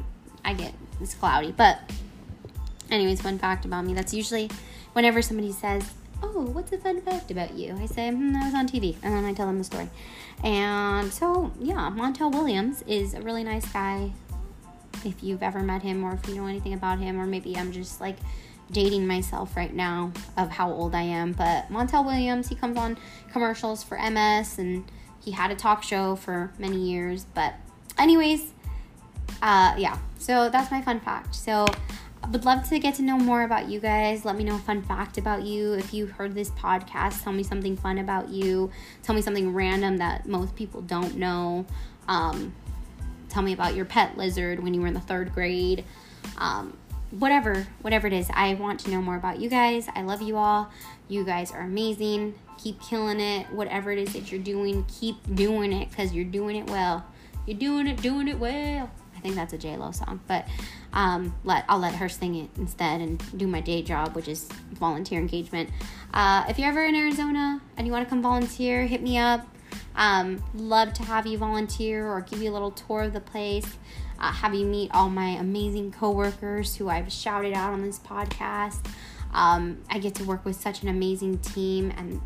I 0.45 0.53
get 0.53 0.75
it's 1.01 1.15
cloudy, 1.15 1.51
but 1.51 1.79
anyways, 2.91 3.21
fun 3.21 3.39
fact 3.39 3.65
about 3.65 3.83
me. 3.85 3.95
That's 3.95 4.13
usually 4.13 4.51
whenever 4.93 5.23
somebody 5.23 5.51
says, 5.51 5.89
"Oh, 6.21 6.41
what's 6.41 6.71
a 6.71 6.77
fun 6.77 7.01
fact 7.01 7.31
about 7.31 7.55
you?" 7.55 7.75
I 7.81 7.87
say, 7.87 8.11
hmm, 8.11 8.35
"I 8.35 8.45
was 8.45 8.53
on 8.53 8.67
TV," 8.67 8.95
and 9.01 9.15
then 9.15 9.25
I 9.25 9.33
tell 9.33 9.47
them 9.47 9.57
the 9.57 9.63
story. 9.63 9.89
And 10.43 11.11
so, 11.11 11.51
yeah, 11.59 11.89
Montel 11.89 12.31
Williams 12.31 12.83
is 12.85 13.15
a 13.15 13.21
really 13.21 13.43
nice 13.43 13.65
guy. 13.71 14.11
If 15.03 15.23
you've 15.23 15.41
ever 15.41 15.61
met 15.61 15.81
him, 15.81 16.03
or 16.03 16.13
if 16.13 16.29
you 16.29 16.35
know 16.35 16.45
anything 16.45 16.73
about 16.73 16.99
him, 16.99 17.19
or 17.19 17.25
maybe 17.25 17.57
I'm 17.57 17.71
just 17.71 17.99
like 17.99 18.17
dating 18.71 19.07
myself 19.07 19.55
right 19.55 19.73
now 19.73 20.11
of 20.37 20.49
how 20.49 20.71
old 20.71 20.95
I 20.95 21.03
am, 21.03 21.33
but 21.33 21.69
Montel 21.69 22.05
Williams, 22.05 22.49
he 22.49 22.55
comes 22.55 22.77
on 22.77 22.97
commercials 23.31 23.83
for 23.83 23.97
MS 23.97 24.57
and 24.57 24.85
he 25.23 25.31
had 25.31 25.51
a 25.51 25.55
talk 25.55 25.83
show 25.83 26.15
for 26.15 26.51
many 26.57 26.77
years. 26.77 27.25
But, 27.33 27.55
anyways, 27.97 28.51
uh, 29.41 29.75
yeah, 29.77 29.97
so 30.17 30.49
that's 30.49 30.71
my 30.71 30.81
fun 30.81 30.99
fact. 30.99 31.35
So, 31.35 31.65
I 32.23 32.27
would 32.27 32.45
love 32.45 32.67
to 32.69 32.79
get 32.79 32.95
to 32.95 33.01
know 33.01 33.17
more 33.17 33.43
about 33.43 33.67
you 33.67 33.81
guys. 33.81 34.23
Let 34.23 34.37
me 34.37 34.45
know 34.45 34.55
a 34.55 34.59
fun 34.59 34.81
fact 34.81 35.17
about 35.17 35.43
you. 35.43 35.73
If 35.73 35.93
you 35.93 36.05
heard 36.05 36.33
this 36.33 36.49
podcast, 36.51 37.21
tell 37.21 37.33
me 37.33 37.43
something 37.43 37.75
fun 37.75 37.97
about 37.97 38.29
you. 38.29 38.71
Tell 39.01 39.13
me 39.13 39.21
something 39.21 39.53
random 39.53 39.97
that 39.97 40.25
most 40.25 40.55
people 40.55 40.81
don't 40.81 41.17
know. 41.17 41.65
Um, 42.07 42.53
tell 43.27 43.43
me 43.43 43.51
about 43.51 43.75
your 43.75 43.83
pet 43.83 44.17
lizard 44.17 44.63
when 44.63 44.73
you 44.73 44.79
were 44.79 44.87
in 44.87 44.93
the 44.93 45.01
third 45.01 45.33
grade. 45.33 45.83
Um, 46.37 46.77
whatever, 47.19 47.67
whatever 47.81 48.07
it 48.07 48.13
is. 48.13 48.29
I 48.33 48.55
want 48.55 48.79
to 48.81 48.91
know 48.91 49.01
more 49.01 49.15
about 49.15 49.39
you 49.39 49.49
guys. 49.49 49.87
I 49.95 50.01
love 50.01 50.21
you 50.21 50.37
all. 50.37 50.71
You 51.07 51.23
guys 51.23 51.51
are 51.51 51.61
amazing. 51.61 52.35
Keep 52.57 52.81
killing 52.81 53.19
it. 53.19 53.49
Whatever 53.51 53.91
it 53.91 53.99
is 53.99 54.13
that 54.13 54.31
you're 54.31 54.41
doing, 54.41 54.85
keep 54.87 55.15
doing 55.35 55.71
it 55.71 55.89
because 55.89 56.13
you're 56.13 56.25
doing 56.25 56.55
it 56.55 56.69
well. 56.69 57.05
You're 57.45 57.57
doing 57.57 57.87
it, 57.87 58.01
doing 58.01 58.27
it 58.27 58.39
well. 58.39 58.89
I 59.15 59.19
think 59.19 59.35
that's 59.35 59.53
a 59.53 59.57
J 59.57 59.77
Lo 59.77 59.91
song, 59.91 60.19
but 60.27 60.47
um, 60.91 61.33
let 61.43 61.65
I'll 61.69 61.79
let 61.79 61.95
her 61.95 62.09
sing 62.09 62.35
it 62.35 62.49
instead 62.57 62.99
and 62.99 63.21
do 63.37 63.47
my 63.47 63.61
day 63.61 63.81
job, 63.81 64.15
which 64.15 64.27
is 64.27 64.49
volunteer 64.73 65.19
engagement. 65.19 65.69
Uh, 66.13 66.45
if 66.49 66.59
you're 66.59 66.67
ever 66.67 66.83
in 66.83 66.95
Arizona 66.95 67.61
and 67.77 67.87
you 67.87 67.93
want 67.93 68.05
to 68.05 68.09
come 68.09 68.21
volunteer, 68.21 68.85
hit 68.85 69.01
me 69.01 69.17
up. 69.17 69.47
Um, 69.95 70.43
love 70.55 70.93
to 70.93 71.03
have 71.03 71.27
you 71.27 71.37
volunteer 71.37 72.07
or 72.07 72.21
give 72.21 72.41
you 72.41 72.51
a 72.51 72.53
little 72.53 72.71
tour 72.71 73.03
of 73.03 73.13
the 73.13 73.21
place. 73.21 73.77
Uh, 74.19 74.31
have 74.31 74.53
you 74.53 74.65
meet 74.65 74.91
all 74.93 75.09
my 75.09 75.29
amazing 75.29 75.91
coworkers 75.91 76.75
who 76.75 76.89
I've 76.89 77.11
shouted 77.11 77.53
out 77.53 77.73
on 77.73 77.81
this 77.81 77.99
podcast. 77.99 78.85
Um, 79.33 79.79
I 79.89 79.99
get 79.99 80.15
to 80.15 80.23
work 80.23 80.45
with 80.45 80.55
such 80.55 80.83
an 80.83 80.87
amazing 80.87 81.39
team 81.39 81.91
and 81.97 82.21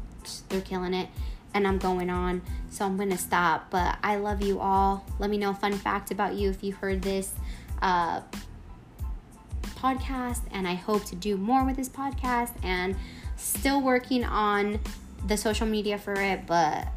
they're 0.50 0.62
killing 0.62 0.94
it. 0.94 1.10
And 1.54 1.66
I'm 1.68 1.78
going 1.80 2.10
on, 2.10 2.44
so 2.70 2.86
I'm 2.86 2.98
gonna 2.98 3.18
stop. 3.18 3.72
But 3.72 3.98
I 4.04 4.18
love 4.18 4.44
you 4.44 4.60
all. 4.60 5.06
Let 5.18 5.30
me 5.30 5.38
know 5.38 5.52
a 5.52 5.56
fun 5.56 5.74
fact 5.74 6.12
about 6.12 6.36
you 6.36 6.50
if 6.50 6.64
you 6.64 6.74
heard 6.74 7.02
this. 7.02 7.34
Uh, 7.82 8.22
podcast, 9.78 10.42
and 10.52 10.68
I 10.68 10.74
hope 10.74 11.06
to 11.06 11.16
do 11.16 11.38
more 11.38 11.64
with 11.64 11.78
this 11.78 11.90
podcast 11.90 12.52
and 12.64 12.96
still 13.38 13.82
working 13.82 14.24
on 14.24 14.80
the 15.26 15.38
social 15.38 15.68
media 15.68 15.98
for 15.98 16.14
it, 16.14 16.46
but 16.46 16.88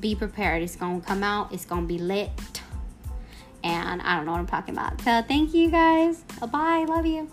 be 0.00 0.14
prepared. 0.14 0.62
It's 0.62 0.76
gonna 0.76 1.00
come 1.00 1.22
out, 1.22 1.52
it's 1.52 1.64
gonna 1.64 1.86
be 1.86 1.98
lit. 1.98 2.30
And 3.64 4.00
I 4.02 4.16
don't 4.16 4.24
know 4.26 4.32
what 4.32 4.38
I'm 4.38 4.46
talking 4.46 4.74
about. 4.74 5.00
So 5.00 5.22
thank 5.22 5.52
you 5.52 5.70
guys. 5.70 6.22
Bye. 6.50 6.84
Love 6.88 7.06
you. 7.06 7.28